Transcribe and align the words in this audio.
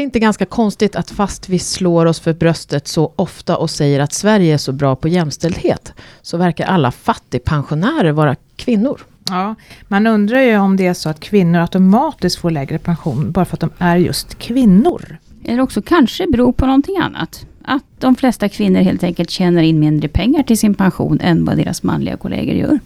det 0.00 0.04
inte 0.04 0.18
ganska 0.18 0.46
konstigt 0.46 0.96
att 0.96 1.10
fast 1.10 1.48
vi 1.48 1.58
slår 1.58 2.06
oss 2.06 2.20
för 2.20 2.32
bröstet 2.32 2.88
så 2.88 3.12
ofta 3.16 3.56
och 3.56 3.70
säger 3.70 4.00
att 4.00 4.12
Sverige 4.12 4.54
är 4.54 4.58
så 4.58 4.72
bra 4.72 4.96
på 4.96 5.08
jämställdhet, 5.08 5.92
så 6.22 6.36
verkar 6.36 6.66
alla 6.66 6.90
fattigpensionärer 6.90 8.12
vara 8.12 8.36
kvinnor? 8.56 9.00
Ja, 9.28 9.54
man 9.88 10.06
undrar 10.06 10.40
ju 10.40 10.58
om 10.58 10.76
det 10.76 10.86
är 10.86 10.94
så 10.94 11.08
att 11.08 11.20
kvinnor 11.20 11.60
automatiskt 11.60 12.38
får 12.38 12.50
lägre 12.50 12.78
pension 12.78 13.32
bara 13.32 13.44
för 13.44 13.56
att 13.56 13.60
de 13.60 13.70
är 13.78 13.96
just 13.96 14.38
kvinnor. 14.38 15.18
Eller 15.44 15.62
också 15.62 15.82
kanske 15.82 16.26
beror 16.26 16.52
på 16.52 16.66
någonting 16.66 16.96
annat. 16.96 17.46
Att 17.64 17.84
de 17.98 18.16
flesta 18.16 18.48
kvinnor 18.48 18.80
helt 18.80 19.02
enkelt 19.02 19.30
tjänar 19.30 19.62
in 19.62 19.80
mindre 19.80 20.08
pengar 20.08 20.42
till 20.42 20.58
sin 20.58 20.74
pension 20.74 21.20
än 21.20 21.44
vad 21.44 21.56
deras 21.56 21.82
manliga 21.82 22.16
kollegor 22.16 22.54
gör. 22.54 22.78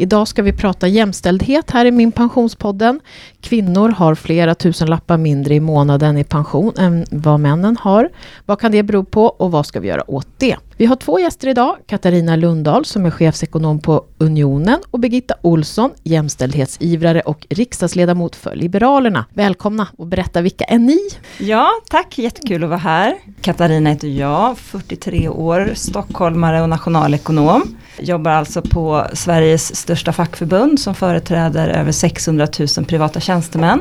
Idag 0.00 0.28
ska 0.28 0.42
vi 0.42 0.52
prata 0.52 0.88
jämställdhet 0.88 1.70
här 1.70 1.84
i 1.84 1.90
Min 1.90 2.12
Pensionspodden. 2.12 3.00
Kvinnor 3.40 3.88
har 3.88 4.14
flera 4.14 4.54
tusen 4.54 4.90
lappar 4.90 5.16
mindre 5.16 5.54
i 5.54 5.60
månaden 5.60 6.18
i 6.18 6.24
pension 6.24 6.72
än 6.78 7.06
vad 7.10 7.40
männen 7.40 7.76
har. 7.76 8.08
Vad 8.46 8.60
kan 8.60 8.72
det 8.72 8.82
bero 8.82 9.04
på 9.04 9.26
och 9.26 9.50
vad 9.50 9.66
ska 9.66 9.80
vi 9.80 9.88
göra 9.88 10.10
åt 10.10 10.26
det? 10.36 10.56
Vi 10.76 10.86
har 10.86 10.96
två 10.96 11.20
gäster 11.20 11.48
idag. 11.48 11.76
Katarina 11.86 12.36
Lundahl 12.36 12.84
som 12.84 13.06
är 13.06 13.10
chefsekonom 13.10 13.80
på 13.80 14.04
Unionen 14.18 14.78
och 14.90 15.00
Birgitta 15.00 15.34
Olsson, 15.42 15.90
jämställdhetsivrare 16.02 17.20
och 17.20 17.46
riksdagsledamot 17.50 18.36
för 18.36 18.54
Liberalerna. 18.54 19.24
Välkomna 19.34 19.86
och 19.96 20.06
berätta, 20.06 20.40
vilka 20.40 20.64
är 20.64 20.78
ni? 20.78 20.98
Ja, 21.38 21.70
tack, 21.90 22.18
jättekul 22.18 22.64
att 22.64 22.70
vara 22.70 22.78
här. 22.78 23.14
Katarina 23.40 23.90
heter 23.90 24.08
jag, 24.08 24.58
43 24.58 25.28
år, 25.28 25.70
stockholmare 25.74 26.62
och 26.62 26.68
nationalekonom. 26.68 27.76
Jobbar 28.00 28.30
alltså 28.30 28.62
på 28.62 29.06
Sveriges 29.12 29.76
största 29.76 30.12
fackförbund 30.12 30.80
som 30.80 30.94
företräder 30.94 31.68
över 31.68 31.92
600 31.92 32.48
000 32.76 32.86
privata 32.86 33.20
tjänstemän. 33.20 33.80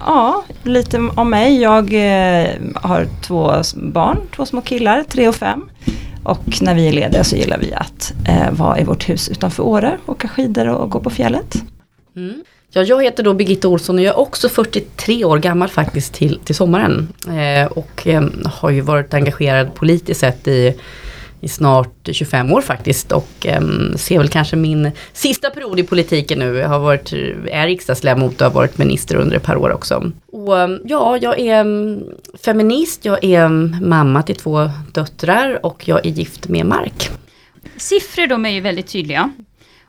Ja, 0.00 0.44
lite 0.62 0.98
om 0.98 1.30
mig. 1.30 1.60
Jag 1.60 1.94
eh, 1.94 2.50
har 2.74 3.06
två 3.22 3.52
barn, 3.74 4.18
två 4.36 4.46
små 4.46 4.60
killar, 4.60 5.04
tre 5.08 5.28
och 5.28 5.34
fem. 5.34 5.70
Och 6.22 6.62
när 6.62 6.74
vi 6.74 6.88
är 6.88 6.92
lediga 6.92 7.24
så 7.24 7.36
gillar 7.36 7.58
vi 7.58 7.74
att 7.74 8.12
eh, 8.28 8.50
vara 8.52 8.78
i 8.80 8.84
vårt 8.84 9.08
hus 9.08 9.28
utanför 9.28 9.62
Åre, 9.62 9.98
åka 10.06 10.28
skidor 10.28 10.68
och 10.68 10.90
gå 10.90 11.00
på 11.00 11.10
fjället. 11.10 11.62
Mm. 12.16 12.42
Ja, 12.72 12.82
jag 12.82 13.02
heter 13.02 13.22
då 13.22 13.34
Birgitta 13.34 13.68
Olsson 13.68 13.98
och 13.98 14.04
jag 14.04 14.14
är 14.14 14.18
också 14.18 14.48
43 14.48 15.24
år 15.24 15.38
gammal 15.38 15.68
faktiskt 15.68 16.14
till, 16.14 16.40
till 16.44 16.54
sommaren. 16.54 17.08
Eh, 17.26 17.66
och 17.72 18.06
eh, 18.06 18.24
har 18.44 18.70
ju 18.70 18.80
varit 18.80 19.14
engagerad 19.14 19.74
politiskt 19.74 20.20
sett 20.20 20.48
i 20.48 20.74
i 21.40 21.48
snart 21.48 22.08
25 22.12 22.52
år 22.52 22.60
faktiskt 22.60 23.12
och 23.12 23.46
um, 23.58 23.94
ser 23.96 24.18
väl 24.18 24.28
kanske 24.28 24.56
min 24.56 24.90
sista 25.12 25.50
period 25.50 25.80
i 25.80 25.82
politiken 25.82 26.38
nu. 26.38 26.56
Jag 26.56 26.68
har 26.68 26.78
varit, 26.78 27.12
är 27.50 27.66
riksdagsledamot 27.66 28.40
och 28.40 28.46
har 28.46 28.54
varit 28.54 28.78
minister 28.78 29.16
under 29.16 29.36
ett 29.36 29.42
par 29.42 29.56
år 29.56 29.72
också. 29.72 30.12
Och 30.32 30.54
um, 30.54 30.80
ja, 30.84 31.18
jag 31.20 31.40
är 31.40 31.60
um, 31.60 32.04
feminist, 32.44 33.04
jag 33.04 33.24
är 33.24 33.48
mamma 33.82 34.22
till 34.22 34.36
två 34.36 34.70
döttrar 34.92 35.66
och 35.66 35.88
jag 35.88 36.06
är 36.06 36.10
gift 36.10 36.48
med 36.48 36.66
Mark. 36.66 37.10
Siffror 37.76 38.26
de 38.26 38.46
är 38.46 38.50
ju 38.50 38.60
väldigt 38.60 38.86
tydliga. 38.86 39.30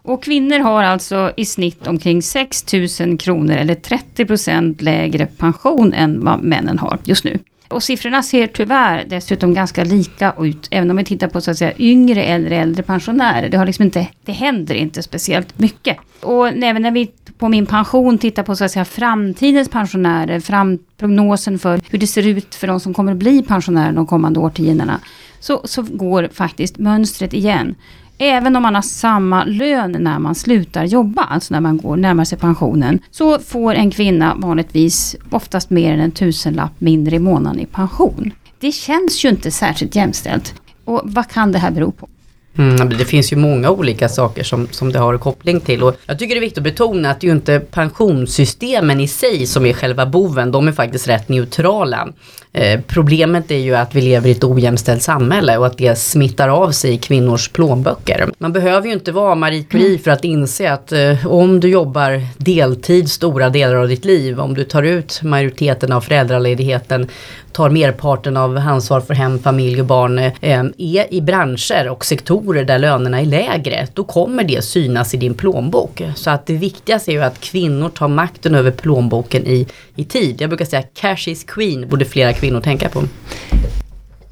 Och 0.02 0.24
kvinnor 0.24 0.60
har 0.60 0.84
alltså 0.84 1.32
i 1.38 1.46
snitt 1.46 1.88
omkring 1.88 2.22
6 2.22 2.66
000 3.00 3.18
kronor 3.18 3.56
eller 3.56 3.76
30% 3.76 4.84
lägre 4.84 5.26
pension 5.26 5.94
än 5.94 6.26
vad 6.26 6.44
männen 6.44 6.80
har 6.80 6.98
just 7.04 7.24
nu. 7.24 7.40
Och 7.70 7.84
siffrorna 7.84 8.24
ser 8.24 8.48
tyvärr 8.48 9.06
dessutom 9.10 9.54
ganska 9.54 9.84
lika 9.84 10.34
ut, 10.40 10.68
även 10.72 10.92
om 10.92 10.98
vi 10.98 11.06
tittar 11.06 11.28
på 11.28 11.42
så 11.42 11.52
att 11.52 11.58
säga 11.58 11.74
yngre, 11.78 12.24
äldre, 12.24 12.58
äldre 12.58 12.84
pensionärer. 12.84 13.50
Det, 13.50 13.58
har 13.58 13.66
liksom 13.66 13.86
inte, 13.86 14.08
det 14.26 14.32
händer 14.32 14.76
inte 14.76 15.04
speciellt 15.04 15.60
mycket. 15.60 15.98
Och 16.22 16.48
även 16.48 16.82
när 16.82 16.92
vi 16.92 17.12
på 17.38 17.50
min 17.50 17.66
pension 17.66 18.18
tittar 18.18 18.44
på 18.44 18.56
så 18.56 18.66
att 18.66 18.72
säga 18.72 18.86
framtidens 18.86 19.70
pensionärer, 19.70 20.40
fram, 20.40 20.80
prognosen 20.98 21.60
för 21.60 21.82
hur 21.90 22.00
det 22.00 22.08
ser 22.08 22.28
ut 22.28 22.56
för 22.56 22.68
de 22.68 22.80
som 22.80 22.94
kommer 22.94 23.12
att 23.12 23.18
bli 23.18 23.44
pensionärer 23.44 23.92
de 23.92 24.08
kommande 24.08 24.40
årtiondena, 24.40 25.00
så, 25.40 25.62
så 25.64 25.82
går 25.82 26.30
faktiskt 26.34 26.78
mönstret 26.78 27.34
igen. 27.34 27.76
Även 28.22 28.56
om 28.56 28.64
man 28.64 28.76
har 28.76 28.82
samma 28.82 29.44
lön 29.44 29.92
när 30.00 30.20
man 30.20 30.36
slutar 30.36 30.84
jobba, 30.84 31.24
alltså 31.24 31.54
när 31.54 31.62
man 31.62 31.78
går 31.78 31.98
närmar 31.98 32.26
sig 32.26 32.38
pensionen, 32.38 33.00
så 33.12 33.40
får 33.40 33.74
en 33.74 33.92
kvinna 33.92 34.36
vanligtvis 34.38 35.16
oftast 35.32 35.70
mer 35.70 35.94
än 35.94 36.00
en 36.00 36.12
tusenlapp 36.12 36.72
mindre 36.78 37.16
i 37.16 37.20
månaden 37.20 37.60
i 37.60 37.66
pension. 37.66 38.32
Det 38.60 38.72
känns 38.72 39.26
ju 39.26 39.30
inte 39.30 39.52
särskilt 39.52 39.96
jämställt. 39.96 40.54
Och 40.86 41.02
vad 41.04 41.30
kan 41.30 41.52
det 41.52 41.60
här 41.60 41.72
bero 41.72 41.92
på? 41.92 42.10
Mm, 42.58 42.90
det 42.90 43.06
finns 43.06 43.34
ju 43.34 43.36
många 43.36 43.70
olika 43.70 44.10
saker 44.10 44.44
som, 44.44 44.68
som 44.72 44.92
det 44.92 45.00
har 45.00 45.18
koppling 45.18 45.60
till 45.60 45.84
och 45.84 45.96
jag 46.06 46.20
tycker 46.20 46.36
det 46.36 46.40
är 46.40 46.42
viktigt 46.42 46.58
att 46.58 46.64
betona 46.64 47.12
att 47.12 47.22
det 47.22 47.28
är 47.28 47.30
ju 47.30 47.36
inte 47.36 47.60
pensionssystemen 47.60 49.00
i 49.00 49.08
sig 49.08 49.46
som 49.48 49.66
är 49.66 49.74
själva 49.74 50.06
boven, 50.06 50.52
de 50.52 50.68
är 50.68 50.72
faktiskt 50.72 51.08
rätt 51.08 51.30
neutrala. 51.30 52.08
Eh, 52.54 52.80
problemet 52.88 53.52
är 53.52 53.58
ju 53.58 53.76
att 53.76 53.96
vi 53.96 54.02
lever 54.02 54.30
i 54.30 54.32
ett 54.32 54.44
ojämställt 54.44 55.04
samhälle 55.04 55.58
och 55.58 55.66
att 55.66 55.78
det 55.78 55.96
smittar 55.96 56.50
av 56.50 56.72
sig 56.72 56.94
i 56.94 56.98
kvinnors 56.98 57.50
plånböcker. 57.50 58.30
Man 58.38 58.54
behöver 58.54 58.88
ju 58.88 58.94
inte 58.94 59.12
vara 59.12 59.36
Marie 59.36 59.64
Curie 59.64 59.88
mm. 59.88 60.00
för 60.00 60.12
att 60.12 60.24
inse 60.24 60.72
att 60.72 60.92
eh, 60.92 61.28
om 61.28 61.60
du 61.60 61.70
jobbar 61.70 62.22
deltid 62.38 63.12
stora 63.12 63.50
delar 63.50 63.76
av 63.76 63.88
ditt 63.88 64.06
liv, 64.06 64.40
om 64.40 64.54
du 64.54 64.64
tar 64.64 64.84
ut 64.84 65.20
majoriteten 65.24 65.92
av 65.92 66.02
föräldraledigheten, 66.02 67.08
tar 67.52 67.70
merparten 67.70 68.38
av 68.38 68.58
ansvar 68.58 69.02
för 69.02 69.14
hem, 69.14 69.40
familj 69.40 69.82
och 69.82 69.88
barn, 69.88 70.20
eh, 70.20 70.32
är 70.78 71.14
i 71.14 71.22
branscher 71.22 71.90
och 71.90 72.06
sektorer 72.06 72.64
där 72.64 72.80
lönerna 72.80 73.22
är 73.22 73.26
lägre, 73.26 73.88
då 73.94 74.04
kommer 74.04 74.44
det 74.44 74.62
synas 74.62 75.14
i 75.14 75.18
din 75.18 75.34
plånbok. 75.34 76.02
Så 76.16 76.30
att 76.30 76.46
det 76.46 76.54
viktigaste 76.54 77.12
är 77.12 77.14
ju 77.14 77.22
att 77.24 77.42
kvinnor 77.42 77.90
tar 77.90 78.08
makten 78.08 78.56
över 78.56 78.72
plånboken 78.72 79.48
i, 79.48 79.68
i 79.96 80.04
tid. 80.04 80.42
Jag 80.42 80.50
brukar 80.50 80.66
säga 80.66 80.84
cash 80.94 81.28
is 81.28 81.44
queen, 81.44 81.90
borde 81.90 82.06
flera 82.06 82.34
kvinnor 82.40 82.62
tänka 82.62 82.90
på. 82.90 83.04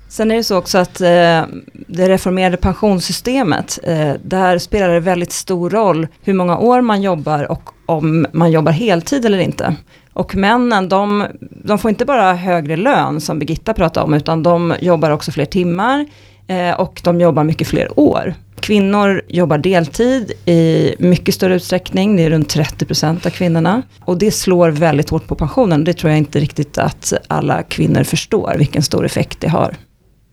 Sen 0.09 0.31
är 0.31 0.35
det 0.35 0.43
så 0.43 0.57
också 0.57 0.77
att 0.77 1.01
eh, 1.01 1.41
det 1.87 2.09
reformerade 2.09 2.57
pensionssystemet, 2.57 3.79
eh, 3.83 4.13
där 4.23 4.57
spelar 4.57 4.89
det 4.89 4.99
väldigt 4.99 5.31
stor 5.31 5.69
roll 5.69 6.07
hur 6.23 6.33
många 6.33 6.57
år 6.57 6.81
man 6.81 7.01
jobbar 7.01 7.51
och 7.51 7.69
om 7.85 8.25
man 8.31 8.51
jobbar 8.51 8.71
heltid 8.71 9.25
eller 9.25 9.37
inte. 9.37 9.75
Och 10.13 10.35
männen, 10.35 10.89
de, 10.89 11.25
de 11.39 11.79
får 11.79 11.89
inte 11.89 12.05
bara 12.05 12.33
högre 12.33 12.75
lön 12.75 13.21
som 13.21 13.39
Birgitta 13.39 13.73
pratade 13.73 14.05
om, 14.05 14.13
utan 14.13 14.43
de 14.43 14.73
jobbar 14.79 15.11
också 15.11 15.31
fler 15.31 15.45
timmar 15.45 16.05
eh, 16.47 16.79
och 16.79 17.01
de 17.03 17.21
jobbar 17.21 17.43
mycket 17.43 17.67
fler 17.67 17.99
år. 17.99 18.33
Kvinnor 18.61 19.21
jobbar 19.27 19.57
deltid 19.57 20.31
i 20.45 20.95
mycket 20.99 21.35
större 21.35 21.55
utsträckning, 21.55 22.15
det 22.15 22.23
är 22.23 22.29
runt 22.29 22.55
30% 22.55 23.25
av 23.25 23.29
kvinnorna. 23.29 23.81
Och 23.99 24.17
det 24.17 24.31
slår 24.31 24.69
väldigt 24.69 25.09
hårt 25.09 25.27
på 25.27 25.35
pensionen, 25.35 25.83
det 25.83 25.93
tror 25.93 26.11
jag 26.11 26.17
inte 26.17 26.39
riktigt 26.39 26.77
att 26.77 27.13
alla 27.27 27.63
kvinnor 27.63 28.03
förstår 28.03 28.55
vilken 28.57 28.83
stor 28.83 29.05
effekt 29.05 29.41
det 29.41 29.49
har. 29.49 29.75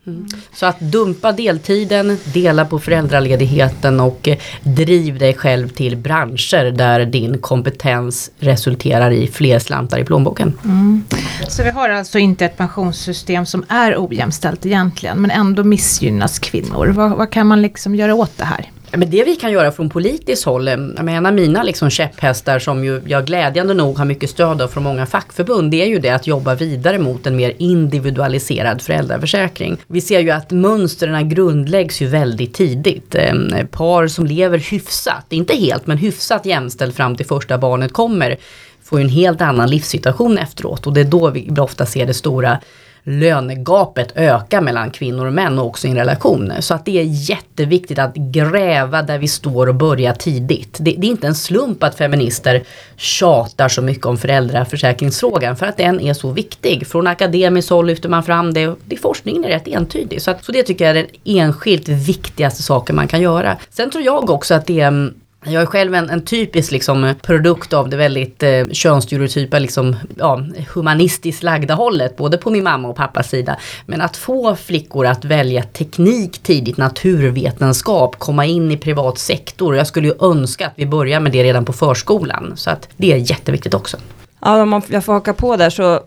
Mm. 0.07 0.27
Så 0.53 0.67
att 0.67 0.81
dumpa 0.81 1.33
deltiden, 1.33 2.19
dela 2.25 2.65
på 2.65 2.79
föräldraledigheten 2.79 4.01
och 4.01 4.29
eh, 4.29 4.39
driv 4.63 5.19
dig 5.19 5.35
själv 5.35 5.69
till 5.69 5.97
branscher 5.97 6.71
där 6.71 7.05
din 7.05 7.39
kompetens 7.39 8.31
resulterar 8.39 9.11
i 9.11 9.27
fler 9.27 9.59
slantar 9.59 9.99
i 9.99 10.05
plånboken. 10.05 10.59
Mm. 10.65 11.05
Så 11.49 11.63
vi 11.63 11.71
har 11.71 11.89
alltså 11.89 12.19
inte 12.19 12.45
ett 12.45 12.57
pensionssystem 12.57 13.47
som 13.47 13.65
är 13.69 13.95
ojämställt 13.99 14.67
egentligen 14.67 15.19
men 15.19 15.31
ändå 15.31 15.65
missgynnas 15.65 16.39
kvinnor. 16.39 16.87
Vad, 16.87 17.11
vad 17.11 17.31
kan 17.31 17.47
man 17.47 17.63
liksom 17.63 17.95
göra 17.95 18.15
åt 18.15 18.39
det 18.39 18.45
här? 18.45 18.71
Men 18.97 19.11
det 19.11 19.25
vi 19.25 19.37
kan 19.37 19.53
göra 19.53 19.73
från 19.73 19.91
politiskt 19.91 20.45
håll, 20.45 20.69
eh, 20.69 20.75
en 20.75 21.27
av 21.27 21.35
mina 21.35 21.63
liksom 21.63 21.91
käpphästar 21.91 22.59
som 22.59 22.85
ju 22.85 23.03
jag 23.07 23.27
glädjande 23.27 23.75
nog 23.75 23.99
har 23.99 24.05
mycket 24.05 24.31
stöd 24.31 24.63
av 24.63 24.69
från 24.69 24.83
många 24.83 25.07
fackförbund, 25.07 25.71
det 25.71 25.83
är 25.83 25.87
ju 25.87 25.99
det 25.99 26.11
att 26.11 26.27
jobba 26.27 26.55
vidare 26.55 26.99
mot 26.99 27.27
en 27.27 27.37
mer 27.37 27.53
individualiserad 27.59 28.83
föräldraförsäkring. 28.83 29.77
Vi 29.87 30.01
ser 30.01 30.21
ju 30.21 30.31
att 30.31 30.51
mönstren 30.51 31.29
grundläggs 31.29 32.03
ju 32.03 32.07
väldigt 32.07 32.55
tidigt. 32.55 33.15
Ehm, 33.15 33.67
par 33.71 34.09
som 34.09 34.27
lever 34.27 34.59
hyfsat, 34.59 35.27
inte 35.29 35.57
helt 35.57 35.87
men 35.87 35.99
hyfsat 35.99 36.47
jämställt 36.47 36.97
fram 36.97 37.17
till 37.17 37.27
första 37.27 37.59
barnet 37.59 37.93
kommer, 37.93 38.37
får 38.83 38.99
ju 38.99 39.05
en 39.05 39.11
helt 39.11 39.41
annan 39.41 39.71
livssituation 39.71 40.39
efteråt 40.39 40.87
och 40.87 40.93
det 40.93 41.01
är 41.01 41.05
då 41.05 41.31
vi 41.31 41.51
ofta 41.59 41.87
ser 41.87 42.07
det 42.07 42.15
stora 42.15 42.59
lönegapet 43.05 44.13
ökar 44.17 44.61
mellan 44.61 44.91
kvinnor 44.91 45.27
och 45.27 45.33
män 45.33 45.59
och 45.59 45.67
också 45.67 45.87
i 45.87 45.91
en 45.91 45.97
relation. 45.97 46.53
Så 46.61 46.75
att 46.75 46.85
det 46.85 46.99
är 46.99 47.05
jätteviktigt 47.31 47.99
att 47.99 48.15
gräva 48.15 49.03
där 49.03 49.19
vi 49.19 49.29
står 49.29 49.69
och 49.69 49.75
börja 49.75 50.15
tidigt. 50.15 50.77
Det, 50.81 50.95
det 50.99 51.07
är 51.07 51.11
inte 51.11 51.27
en 51.27 51.35
slump 51.35 51.83
att 51.83 51.95
feminister 51.95 52.63
tjatar 52.97 53.69
så 53.69 53.83
mycket 53.83 54.07
om 54.07 54.19
föräldraförsäkringsfrågan 54.19 55.57
för 55.57 55.67
att 55.67 55.77
den 55.77 56.01
är 56.01 56.15
så 56.15 56.31
viktig. 56.31 56.87
Från 56.87 57.07
akademiskt 57.07 57.71
håll 57.71 57.87
lyfter 57.87 58.09
man 58.09 58.23
fram 58.23 58.55
det. 58.55 58.75
det 58.85 58.97
forskningen 58.97 59.45
är 59.45 59.49
rätt 59.49 59.69
entydig. 59.69 60.23
Så, 60.23 60.31
att, 60.31 60.45
så 60.45 60.53
det 60.53 60.63
tycker 60.63 60.85
jag 60.85 60.97
är 60.97 61.03
den 61.03 61.11
enskilt 61.25 61.89
viktigaste 61.89 62.63
saken 62.63 62.97
man 62.97 63.09
kan 63.09 63.21
göra. 63.21 63.57
Sen 63.71 63.91
tror 63.91 64.05
jag 64.05 64.31
också 64.31 64.55
att 64.55 64.67
det 64.67 64.81
är 64.81 65.13
jag 65.47 65.63
är 65.63 65.67
själv 65.67 65.95
en, 65.95 66.11
en 66.11 66.25
typisk 66.25 66.73
liksom, 66.73 67.05
eh, 67.05 67.17
produkt 67.17 67.73
av 67.73 67.89
det 67.89 67.97
väldigt 67.97 68.43
eh, 68.43 68.65
könsstereotypa, 68.73 69.59
liksom, 69.59 69.97
ja, 70.17 70.41
humanistiskt 70.75 71.43
lagda 71.43 71.75
hållet, 71.75 72.17
både 72.17 72.39
på 72.39 72.51
min 72.51 72.65
mamma 72.65 72.89
och 72.89 72.97
pappas 72.97 73.29
sida. 73.29 73.57
Men 73.87 74.01
att 74.01 74.17
få 74.17 74.57
flickor 74.57 75.07
att 75.07 75.25
välja 75.25 75.63
teknik 75.63 76.39
tidigt, 76.39 76.77
naturvetenskap, 76.77 78.19
komma 78.19 78.45
in 78.45 78.71
i 78.71 78.77
privat 78.77 79.19
sektor. 79.19 79.77
Jag 79.77 79.87
skulle 79.87 80.09
ju 80.09 80.15
önska 80.21 80.67
att 80.67 80.73
vi 80.77 80.87
börjar 80.87 81.21
med 81.21 81.33
det 81.33 81.45
redan 81.45 81.65
på 81.65 81.73
förskolan. 81.73 82.53
Så 82.57 82.71
att 82.71 82.89
det 82.97 83.13
är 83.13 83.17
jätteviktigt 83.17 83.75
också. 83.75 83.97
Ja, 84.41 84.63
om 84.63 84.83
jag 84.89 85.05
får 85.05 85.13
haka 85.13 85.35
på 85.35 85.57
där 85.57 85.71
så 85.71 86.01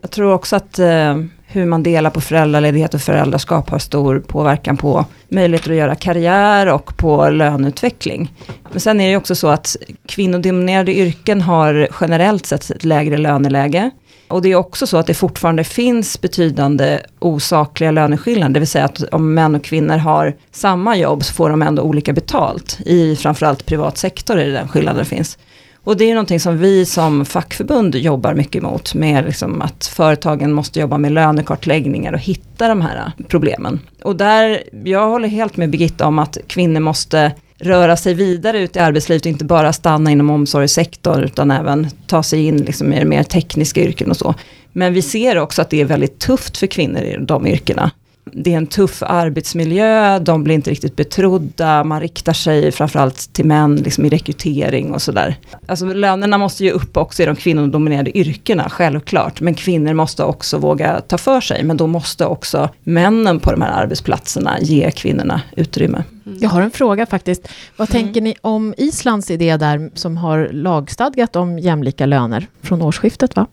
jag 0.00 0.10
tror 0.10 0.32
också 0.32 0.56
att 0.56 0.78
eh, 0.78 1.16
hur 1.50 1.66
man 1.66 1.82
delar 1.82 2.10
på 2.10 2.20
föräldraledighet 2.20 2.94
och 2.94 3.00
föräldraskap 3.00 3.70
har 3.70 3.78
stor 3.78 4.18
påverkan 4.18 4.76
på 4.76 5.04
möjligheter 5.28 5.70
att 5.70 5.76
göra 5.76 5.94
karriär 5.94 6.66
och 6.66 6.96
på 6.96 7.30
löneutveckling. 7.30 8.32
Men 8.70 8.80
sen 8.80 9.00
är 9.00 9.04
det 9.04 9.10
ju 9.10 9.16
också 9.16 9.34
så 9.34 9.48
att 9.48 9.76
kvinnodominerade 10.06 10.94
yrken 10.94 11.42
har 11.42 11.88
generellt 12.00 12.46
sett 12.46 12.70
ett 12.70 12.84
lägre 12.84 13.16
löneläge. 13.16 13.90
Och 14.28 14.42
det 14.42 14.48
är 14.48 14.56
också 14.56 14.86
så 14.86 14.96
att 14.96 15.06
det 15.06 15.14
fortfarande 15.14 15.64
finns 15.64 16.20
betydande 16.20 17.00
osakliga 17.18 17.90
löneskillnader, 17.90 18.54
det 18.54 18.60
vill 18.60 18.68
säga 18.68 18.84
att 18.84 19.02
om 19.12 19.34
män 19.34 19.54
och 19.54 19.64
kvinnor 19.64 19.96
har 19.96 20.36
samma 20.50 20.96
jobb 20.96 21.24
så 21.24 21.32
får 21.32 21.50
de 21.50 21.62
ändå 21.62 21.82
olika 21.82 22.12
betalt. 22.12 22.78
I 22.86 23.16
framförallt 23.16 23.66
privat 23.66 23.98
sektor 23.98 24.38
är 24.38 24.46
det 24.46 24.52
den 24.52 24.68
skillnaden 24.68 25.04
finns. 25.04 25.38
Och 25.88 25.96
det 25.96 26.10
är 26.10 26.14
någonting 26.14 26.40
som 26.40 26.58
vi 26.58 26.86
som 26.86 27.24
fackförbund 27.24 27.94
jobbar 27.94 28.34
mycket 28.34 28.62
emot, 28.62 28.94
med 28.94 29.24
liksom 29.24 29.62
att 29.62 29.86
företagen 29.86 30.52
måste 30.52 30.80
jobba 30.80 30.98
med 30.98 31.12
lönekartläggningar 31.12 32.12
och 32.12 32.18
hitta 32.18 32.68
de 32.68 32.80
här 32.80 33.12
problemen. 33.28 33.80
Och 34.02 34.16
där, 34.16 34.62
jag 34.84 35.08
håller 35.08 35.28
helt 35.28 35.56
med 35.56 35.70
Birgitta 35.70 36.06
om 36.06 36.18
att 36.18 36.38
kvinnor 36.46 36.80
måste 36.80 37.32
röra 37.58 37.96
sig 37.96 38.14
vidare 38.14 38.60
ut 38.60 38.76
i 38.76 38.78
arbetslivet, 38.78 39.26
inte 39.26 39.44
bara 39.44 39.72
stanna 39.72 40.10
inom 40.10 40.30
omsorgssektorn, 40.30 41.24
utan 41.24 41.50
även 41.50 41.86
ta 42.06 42.22
sig 42.22 42.46
in 42.46 42.56
liksom 42.56 42.92
i 42.92 43.04
mer 43.04 43.22
tekniska 43.22 43.80
yrken 43.80 44.10
och 44.10 44.16
så. 44.16 44.34
Men 44.72 44.94
vi 44.94 45.02
ser 45.02 45.38
också 45.38 45.62
att 45.62 45.70
det 45.70 45.80
är 45.80 45.84
väldigt 45.84 46.18
tufft 46.18 46.56
för 46.56 46.66
kvinnor 46.66 47.00
i 47.00 47.16
de 47.20 47.46
yrkena 47.46 47.90
det 48.32 48.52
är 48.52 48.56
en 48.56 48.66
tuff 48.66 49.02
arbetsmiljö, 49.02 50.18
de 50.18 50.44
blir 50.44 50.54
inte 50.54 50.70
riktigt 50.70 50.96
betrodda, 50.96 51.84
man 51.84 52.00
riktar 52.00 52.32
sig 52.32 52.72
framförallt 52.72 53.32
till 53.32 53.44
män 53.44 53.76
liksom 53.76 54.04
i 54.04 54.08
rekrytering 54.08 54.94
och 54.94 55.02
sådär. 55.02 55.36
Alltså 55.66 55.86
lönerna 55.86 56.38
måste 56.38 56.64
ju 56.64 56.70
upp 56.70 56.96
också 56.96 57.22
i 57.22 57.26
de 57.26 57.36
kvinnodominerade 57.36 58.18
yrkena, 58.18 58.68
självklart. 58.70 59.40
Men 59.40 59.54
kvinnor 59.54 59.94
måste 59.94 60.24
också 60.24 60.58
våga 60.58 61.00
ta 61.00 61.18
för 61.18 61.40
sig, 61.40 61.64
men 61.64 61.76
då 61.76 61.86
måste 61.86 62.26
också 62.26 62.68
männen 62.82 63.40
på 63.40 63.52
de 63.52 63.62
här 63.62 63.82
arbetsplatserna 63.82 64.60
ge 64.60 64.90
kvinnorna 64.90 65.40
utrymme. 65.56 66.04
Mm. 66.26 66.38
Jag 66.40 66.48
har 66.50 66.62
en 66.62 66.70
fråga 66.70 67.06
faktiskt. 67.06 67.48
Vad 67.76 67.90
mm. 67.90 68.02
tänker 68.02 68.20
ni 68.20 68.34
om 68.40 68.74
Islands 68.76 69.30
idé 69.30 69.56
där 69.56 69.90
som 69.94 70.16
har 70.16 70.48
lagstadgat 70.52 71.36
om 71.36 71.58
jämlika 71.58 72.06
löner 72.06 72.46
från 72.62 72.82
årsskiftet? 72.82 73.36
va? 73.36 73.46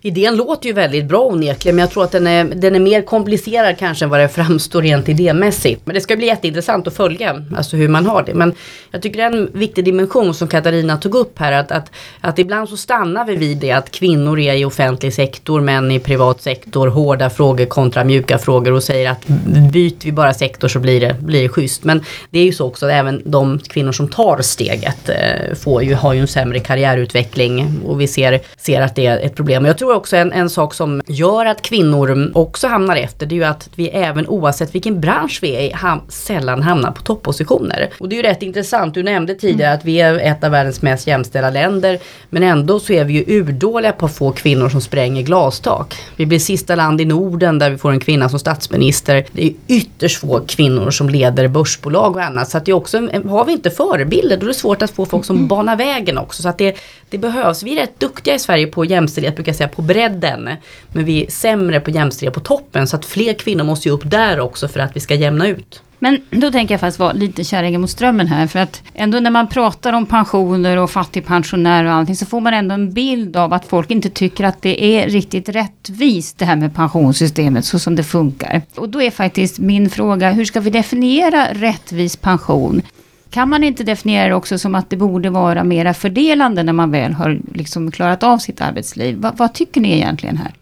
Idén 0.00 0.36
låter 0.36 0.66
ju 0.66 0.72
väldigt 0.72 1.04
bra 1.04 1.20
onekligen 1.20 1.76
men 1.76 1.82
jag 1.82 1.90
tror 1.90 2.04
att 2.04 2.12
den 2.12 2.26
är, 2.26 2.44
den 2.44 2.74
är 2.74 2.80
mer 2.80 3.02
komplicerad 3.02 3.78
kanske 3.78 4.04
än 4.04 4.10
vad 4.10 4.20
det 4.20 4.28
framstår 4.28 4.82
rent 4.82 5.08
idémässigt. 5.08 5.80
Men 5.84 5.94
det 5.94 6.00
ska 6.00 6.16
bli 6.16 6.26
jätteintressant 6.26 6.86
att 6.86 6.96
följa 6.96 7.44
alltså 7.56 7.76
hur 7.76 7.88
man 7.88 8.06
har 8.06 8.22
det. 8.22 8.34
Men 8.34 8.54
jag 8.90 9.02
tycker 9.02 9.16
det 9.16 9.24
är 9.24 9.32
en 9.32 9.50
viktig 9.52 9.84
dimension 9.84 10.34
som 10.34 10.48
Katarina 10.48 10.96
tog 10.96 11.14
upp 11.14 11.38
här 11.38 11.52
att, 11.52 11.72
att, 11.72 11.90
att 12.20 12.38
ibland 12.38 12.68
så 12.68 12.76
stannar 12.76 13.24
vi 13.24 13.36
vid 13.36 13.58
det 13.58 13.72
att 13.72 13.90
kvinnor 13.90 14.38
är 14.38 14.54
i 14.54 14.64
offentlig 14.64 15.14
sektor, 15.14 15.60
män 15.60 15.90
i 15.90 16.00
privat 16.00 16.42
sektor, 16.42 16.88
hårda 16.88 17.30
frågor 17.30 17.66
kontra 17.66 18.04
mjuka 18.04 18.38
frågor 18.38 18.72
och 18.72 18.82
säger 18.82 19.10
att 19.10 19.26
byter 19.72 20.04
vi 20.04 20.12
bara 20.12 20.34
sektor 20.34 20.68
så 20.68 20.78
blir 20.78 21.00
det, 21.00 21.16
blir 21.20 21.42
det 21.42 21.48
schysst. 21.48 21.84
Men 21.84 22.04
det 22.30 22.38
är 22.38 22.44
ju 22.44 22.52
så 22.52 22.66
också 22.66 22.86
att 22.86 22.92
även 22.92 23.22
de 23.24 23.58
kvinnor 23.58 23.92
som 23.92 24.08
tar 24.08 24.42
steget 24.42 25.08
eh, 25.08 25.54
får 25.54 25.82
ju, 25.82 25.94
har 25.94 26.12
ju 26.14 26.20
en 26.20 26.28
sämre 26.28 26.58
karriärutveckling 26.58 27.80
och 27.86 28.00
vi 28.00 28.06
ser, 28.06 28.40
ser 28.56 28.80
att 28.80 28.94
det 28.94 29.06
är 29.06 29.18
ett 29.18 29.36
problem. 29.36 29.64
Jag 29.64 29.78
tror 29.78 29.87
tror 29.88 29.96
också 29.96 30.16
en, 30.16 30.32
en 30.32 30.50
sak 30.50 30.74
som 30.74 31.02
gör 31.06 31.46
att 31.46 31.62
kvinnor 31.62 32.30
också 32.34 32.66
hamnar 32.66 32.96
efter, 32.96 33.26
det 33.26 33.34
är 33.34 33.36
ju 33.36 33.44
att 33.44 33.70
vi 33.74 33.88
även 33.88 34.26
oavsett 34.26 34.74
vilken 34.74 35.00
bransch 35.00 35.38
vi 35.42 35.56
är 35.56 35.60
i, 35.60 35.72
ham 35.72 36.00
sällan 36.08 36.62
hamnar 36.62 36.90
på 36.90 37.02
toppositioner. 37.02 37.90
Och 37.98 38.08
det 38.08 38.14
är 38.14 38.16
ju 38.16 38.22
rätt 38.22 38.42
intressant, 38.42 38.94
du 38.94 39.02
nämnde 39.02 39.34
tidigare 39.34 39.72
att 39.72 39.84
vi 39.84 40.00
är 40.00 40.18
ett 40.18 40.44
av 40.44 40.50
världens 40.50 40.82
mest 40.82 41.06
jämställda 41.06 41.50
länder, 41.50 41.98
men 42.30 42.42
ändå 42.42 42.80
så 42.80 42.92
är 42.92 43.04
vi 43.04 43.12
ju 43.12 43.38
urdåliga 43.40 43.92
på 43.92 44.06
att 44.06 44.16
få 44.16 44.32
kvinnor 44.32 44.68
som 44.68 44.80
spränger 44.80 45.22
glastak. 45.22 45.94
Vi 46.16 46.26
blir 46.26 46.38
sista 46.38 46.74
land 46.74 47.00
i 47.00 47.04
Norden 47.04 47.58
där 47.58 47.70
vi 47.70 47.78
får 47.78 47.90
en 47.90 48.00
kvinna 48.00 48.28
som 48.28 48.38
statsminister. 48.38 49.24
Det 49.32 49.46
är 49.46 49.52
ytterst 49.68 50.20
få 50.20 50.40
kvinnor 50.40 50.90
som 50.90 51.08
leder 51.08 51.48
börsbolag 51.48 52.16
och 52.16 52.22
annat. 52.22 52.50
Så 52.50 52.58
att 52.58 52.64
det 52.64 52.70
är 52.70 52.76
också, 52.76 52.98
har 53.28 53.44
vi 53.44 53.52
inte 53.52 53.70
förebilder 53.70 54.36
då 54.36 54.46
är 54.46 54.48
det 54.48 54.54
svårt 54.54 54.82
att 54.82 54.90
få 54.90 55.06
folk 55.06 55.24
som 55.24 55.48
banar 55.48 55.76
vägen 55.76 56.18
också. 56.18 56.42
Så 56.42 56.48
att 56.48 56.58
det, 56.58 56.76
det 57.10 57.18
behövs. 57.18 57.62
Vi 57.62 57.72
är 57.72 57.80
rätt 57.80 58.00
duktiga 58.00 58.34
i 58.34 58.38
Sverige 58.38 58.66
på 58.66 58.84
jämställdhet, 58.84 59.34
brukar 59.34 59.50
jag 59.50 59.56
säga, 59.56 59.68
på 59.78 59.82
bredden. 59.82 60.48
Men 60.92 61.04
vi 61.04 61.24
är 61.24 61.30
sämre 61.30 61.80
på 61.80 61.90
jämställdhet 61.90 62.34
på 62.34 62.40
toppen. 62.40 62.86
Så 62.86 62.96
att 62.96 63.04
fler 63.04 63.34
kvinnor 63.34 63.64
måste 63.64 63.88
ju 63.88 63.94
upp 63.94 64.10
där 64.10 64.40
också 64.40 64.68
för 64.68 64.80
att 64.80 64.96
vi 64.96 65.00
ska 65.00 65.14
jämna 65.14 65.46
ut. 65.46 65.82
Men 65.98 66.20
då 66.30 66.50
tänker 66.50 66.74
jag 66.74 66.80
faktiskt 66.80 66.98
vara 66.98 67.12
lite 67.12 67.44
kärringen 67.44 67.80
mot 67.80 67.90
strömmen 67.90 68.26
här. 68.26 68.46
För 68.46 68.58
att 68.58 68.82
ändå 68.94 69.20
när 69.20 69.30
man 69.30 69.48
pratar 69.48 69.92
om 69.92 70.06
pensioner 70.06 70.76
och 70.76 70.90
fattigpensionärer 70.90 71.88
och 71.88 71.92
allting 71.92 72.16
så 72.16 72.26
får 72.26 72.40
man 72.40 72.54
ändå 72.54 72.74
en 72.74 72.92
bild 72.92 73.36
av 73.36 73.52
att 73.52 73.66
folk 73.66 73.90
inte 73.90 74.10
tycker 74.10 74.44
att 74.44 74.62
det 74.62 74.84
är 74.84 75.08
riktigt 75.08 75.48
rättvist 75.48 76.38
det 76.38 76.44
här 76.44 76.56
med 76.56 76.74
pensionssystemet 76.74 77.64
så 77.64 77.78
som 77.78 77.96
det 77.96 78.04
funkar. 78.04 78.62
Och 78.74 78.88
då 78.88 79.02
är 79.02 79.10
faktiskt 79.10 79.58
min 79.58 79.90
fråga, 79.90 80.30
hur 80.30 80.44
ska 80.44 80.60
vi 80.60 80.70
definiera 80.70 81.48
rättvis 81.52 82.16
pension? 82.16 82.82
Kan 83.30 83.48
man 83.48 83.64
inte 83.64 83.84
definiera 83.84 84.28
det 84.28 84.34
också 84.34 84.58
som 84.58 84.74
att 84.74 84.90
det 84.90 84.96
borde 84.96 85.30
vara 85.30 85.64
mera 85.64 85.94
fördelande 85.94 86.62
när 86.62 86.72
man 86.72 86.90
väl 86.90 87.12
har 87.12 87.40
liksom 87.54 87.90
klarat 87.90 88.22
av 88.22 88.38
sitt 88.38 88.60
arbetsliv? 88.60 89.16
Va, 89.16 89.32
vad 89.36 89.54
tycker 89.54 89.80
ni 89.80 89.92
egentligen 89.92 90.36
här? 90.36 90.52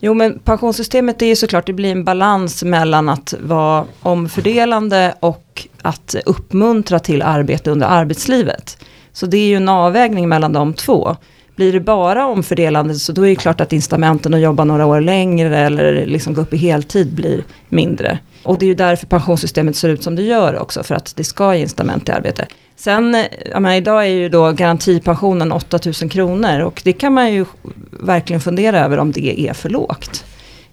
Jo 0.00 0.14
men 0.14 0.38
pensionssystemet 0.38 1.22
är 1.22 1.26
ju 1.26 1.36
såklart, 1.36 1.66
det 1.66 1.72
blir 1.72 1.92
en 1.92 2.04
balans 2.04 2.62
mellan 2.62 3.08
att 3.08 3.34
vara 3.40 3.84
omfördelande 4.02 5.14
och 5.20 5.66
att 5.82 6.14
uppmuntra 6.26 6.98
till 6.98 7.22
arbete 7.22 7.70
under 7.70 7.86
arbetslivet. 7.86 8.84
Så 9.12 9.26
det 9.26 9.36
är 9.36 9.46
ju 9.46 9.56
en 9.56 9.68
avvägning 9.68 10.28
mellan 10.28 10.52
de 10.52 10.74
två. 10.74 11.16
Blir 11.56 11.72
det 11.72 11.80
bara 11.80 12.26
omfördelande 12.26 12.94
så 12.94 13.12
då 13.12 13.22
är 13.22 13.28
det 13.28 13.36
klart 13.36 13.60
att 13.60 13.72
incitamenten 13.72 14.34
att 14.34 14.40
jobba 14.40 14.64
några 14.64 14.86
år 14.86 15.00
längre 15.00 15.58
eller 15.58 16.06
liksom 16.06 16.34
gå 16.34 16.40
upp 16.40 16.54
i 16.54 16.56
heltid 16.56 17.14
blir 17.14 17.44
mindre. 17.68 18.18
Och 18.42 18.58
det 18.58 18.64
är 18.64 18.68
ju 18.68 18.74
därför 18.74 19.06
pensionssystemet 19.06 19.76
ser 19.76 19.88
ut 19.88 20.02
som 20.02 20.16
det 20.16 20.22
gör 20.22 20.58
också, 20.58 20.82
för 20.82 20.94
att 20.94 21.16
det 21.16 21.24
ska 21.24 21.54
ge 21.54 21.60
incitament 21.60 22.04
till 22.04 22.14
arbete. 22.14 22.46
Sen, 22.76 23.24
ja, 23.52 23.60
men 23.60 23.72
idag 23.72 24.02
är 24.02 24.10
ju 24.10 24.28
då 24.28 24.52
garantipensionen 24.52 25.52
8000 25.52 26.08
kronor 26.08 26.60
och 26.60 26.80
det 26.84 26.92
kan 26.92 27.12
man 27.12 27.32
ju 27.32 27.44
verkligen 27.90 28.40
fundera 28.40 28.80
över 28.80 28.98
om 28.98 29.12
det 29.12 29.40
är 29.40 29.52
för 29.52 29.68
lågt. 29.68 30.24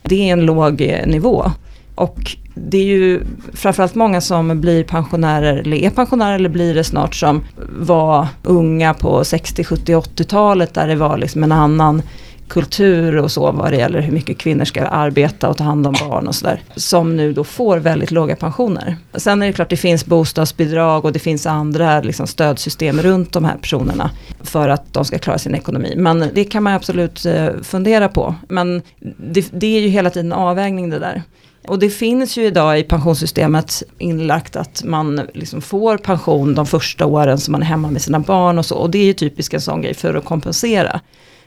Det 0.01 0.29
är 0.29 0.33
en 0.33 0.45
låg 0.45 0.81
eh, 0.81 1.07
nivå. 1.07 1.51
Och 1.95 2.35
det 2.55 2.77
är 2.77 2.85
ju 2.85 3.21
framförallt 3.53 3.95
många 3.95 4.21
som 4.21 4.61
blir 4.61 4.83
pensionärer, 4.83 5.57
eller 5.57 5.77
är 5.77 5.89
pensionärer 5.89 6.35
eller 6.35 6.49
blir 6.49 6.75
det 6.75 6.83
snart, 6.83 7.15
som 7.15 7.43
var 7.79 8.27
unga 8.43 8.93
på 8.93 9.23
60, 9.23 9.63
70, 9.63 9.95
80-talet 9.95 10.73
där 10.73 10.87
det 10.87 10.95
var 10.95 11.17
liksom 11.17 11.43
en 11.43 11.51
annan 11.51 12.01
kultur 12.47 13.17
och 13.17 13.31
så 13.31 13.51
vad 13.51 13.71
det 13.71 13.77
gäller 13.77 14.01
hur 14.01 14.11
mycket 14.11 14.37
kvinnor 14.37 14.65
ska 14.65 14.85
arbeta 14.87 15.49
och 15.49 15.57
ta 15.57 15.63
hand 15.63 15.87
om 15.87 15.95
barn 16.09 16.27
och 16.27 16.35
sådär. 16.35 16.61
Som 16.75 17.15
nu 17.17 17.33
då 17.33 17.43
får 17.43 17.77
väldigt 17.77 18.11
låga 18.11 18.35
pensioner. 18.35 18.97
Sen 19.13 19.41
är 19.41 19.47
det 19.47 19.53
klart 19.53 19.69
det 19.69 19.77
finns 19.77 20.05
bostadsbidrag 20.05 21.05
och 21.05 21.13
det 21.13 21.19
finns 21.19 21.45
andra 21.45 22.01
liksom, 22.01 22.27
stödsystem 22.27 22.99
runt 23.01 23.33
de 23.33 23.45
här 23.45 23.57
personerna. 23.57 24.11
För 24.41 24.69
att 24.69 24.93
de 24.93 25.05
ska 25.05 25.19
klara 25.19 25.37
sin 25.37 25.55
ekonomi. 25.55 25.93
Men 25.97 26.29
det 26.33 26.43
kan 26.43 26.63
man 26.63 26.73
absolut 26.73 27.25
eh, 27.25 27.47
fundera 27.63 28.09
på. 28.09 28.35
Men 28.49 28.81
det, 29.17 29.47
det 29.51 29.77
är 29.77 29.81
ju 29.81 29.87
hela 29.87 30.09
tiden 30.09 30.31
en 30.31 30.39
avvägning 30.39 30.89
det 30.89 30.99
där. 30.99 31.21
Och 31.67 31.79
det 31.79 31.89
finns 31.89 32.37
ju 32.37 32.45
idag 32.45 32.79
i 32.79 32.83
pensionssystemet 32.83 33.83
inlagt 33.97 34.55
att 34.55 34.83
man 34.83 35.21
liksom 35.33 35.61
får 35.61 35.97
pension 35.97 36.55
de 36.55 36.65
första 36.65 37.05
åren 37.05 37.37
som 37.37 37.51
man 37.51 37.61
är 37.61 37.65
hemma 37.65 37.91
med 37.91 38.01
sina 38.01 38.19
barn 38.19 38.57
och 38.59 38.65
så. 38.65 38.75
Och 38.75 38.89
det 38.89 38.97
är 38.97 39.05
ju 39.05 39.13
typiskt 39.13 39.53
en 39.53 39.61
sån 39.61 39.81
grej 39.81 39.93
för 39.93 40.13
att 40.13 40.25
kompensera 40.25 41.01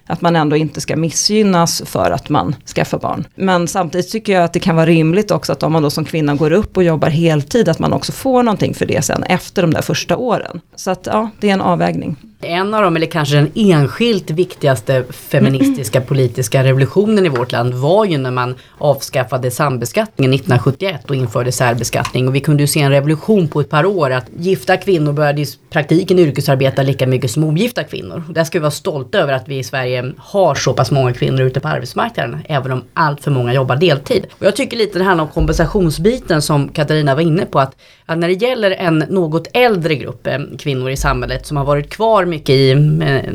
att 0.07 0.21
man 0.21 0.37
ändå 0.37 0.57
inte 0.57 0.81
ska 0.81 0.97
missgynnas 0.97 1.83
för 1.87 2.11
att 2.11 2.29
man 2.29 2.57
skaffar 2.75 2.99
barn. 2.99 3.27
Men 3.35 3.69
samtidigt 3.69 4.11
tycker 4.11 4.33
jag 4.33 4.45
att 4.45 4.53
det 4.53 4.61
kan 4.61 4.77
vara 4.77 4.87
rimligt 4.87 5.31
också 5.31 5.53
att 5.53 5.63
om 5.63 5.73
man 5.73 5.83
då 5.83 5.91
som 5.91 6.05
kvinna 6.05 6.35
går 6.35 6.51
upp 6.51 6.77
och 6.77 6.85
jobbar 6.85 7.09
heltid, 7.09 7.69
att 7.69 7.79
man 7.79 7.93
också 7.93 8.13
får 8.13 8.43
någonting 8.43 8.75
för 8.75 8.87
det 8.87 9.05
sen 9.05 9.23
efter 9.23 9.63
de 9.63 9.75
där 9.75 9.83
första 9.83 10.17
åren. 10.17 10.61
Så 10.77 10.91
att 10.91 11.07
ja, 11.07 11.31
det 11.41 11.49
är 11.49 11.53
en 11.53 11.61
avvägning. 11.61 12.17
En 12.41 12.75
av 12.75 12.83
dem, 12.83 12.97
eller 12.97 13.07
kanske 13.07 13.37
den 13.37 13.51
enskilt 13.55 14.31
viktigaste 14.31 15.05
feministiska 15.11 16.01
politiska 16.09 16.65
revolutionen 16.65 17.27
i 17.27 17.29
vårt 17.29 17.53
land 17.53 17.75
var 17.75 18.05
ju 18.05 18.19
när 18.19 18.31
man 18.31 18.55
avskaffade 18.79 19.51
sambeskattningen 19.51 20.35
1971 20.35 21.11
och 21.11 21.17
införde 21.17 21.53
särbeskattning. 21.53 22.29
Och 22.29 22.35
vi 22.35 22.41
kunde 22.41 22.63
ju 22.63 22.67
se 22.67 22.81
en 22.81 22.91
revolution 22.91 23.49
på 23.49 23.61
ett 23.61 23.71
par 23.71 23.87
år 23.87 24.11
att 24.11 24.27
gifta 24.39 24.77
kvinnor 24.77 25.13
började 25.13 25.43
i 25.43 25.47
praktiken 25.71 26.19
yrkesarbeta 26.19 26.83
lika 26.83 27.07
mycket 27.07 27.31
som 27.31 27.45
ogifta 27.45 27.85
kvinnor. 27.85 28.23
Där 28.29 28.45
ska 28.45 28.59
vi 28.59 28.63
vara 28.63 28.71
stolta 28.71 29.19
över 29.19 29.33
att 29.33 29.49
vi 29.49 29.59
i 29.59 29.65
Sverige 29.65 30.13
har 30.19 30.55
så 30.55 30.73
pass 30.73 30.91
många 30.91 31.13
kvinnor 31.13 31.41
ute 31.41 31.61
på 31.61 31.69
arbetsmarknaden, 31.69 32.39
även 32.49 32.73
om 32.73 32.85
allt 32.95 33.21
för 33.21 33.31
många 33.31 33.55
jobbar 33.55 33.77
deltid. 33.77 34.27
Och 34.39 34.47
jag 34.47 34.57
tycker 34.57 34.77
lite 34.77 34.99
det 34.99 35.05
handlar 35.05 35.25
om 35.25 35.31
kompensationsbiten 35.31 36.43
som 36.43 36.69
Katarina 36.69 37.15
var 37.15 37.23
inne 37.23 37.47
på, 37.47 37.61
att, 37.61 37.77
att 38.07 38.19
när 38.19 38.29
det 38.29 38.35
gäller 38.35 38.71
en 38.71 38.99
något 38.99 39.49
äldre 39.53 39.95
grupp 39.95 40.27
eh, 40.27 40.39
kvinnor 40.59 40.91
i 40.91 40.97
samhället 40.97 41.47
som 41.47 41.57
har 41.57 41.65
varit 41.65 41.91
kvar 41.91 42.25
mycket 42.25 42.51
i 42.51 42.71
eh, 42.71 43.33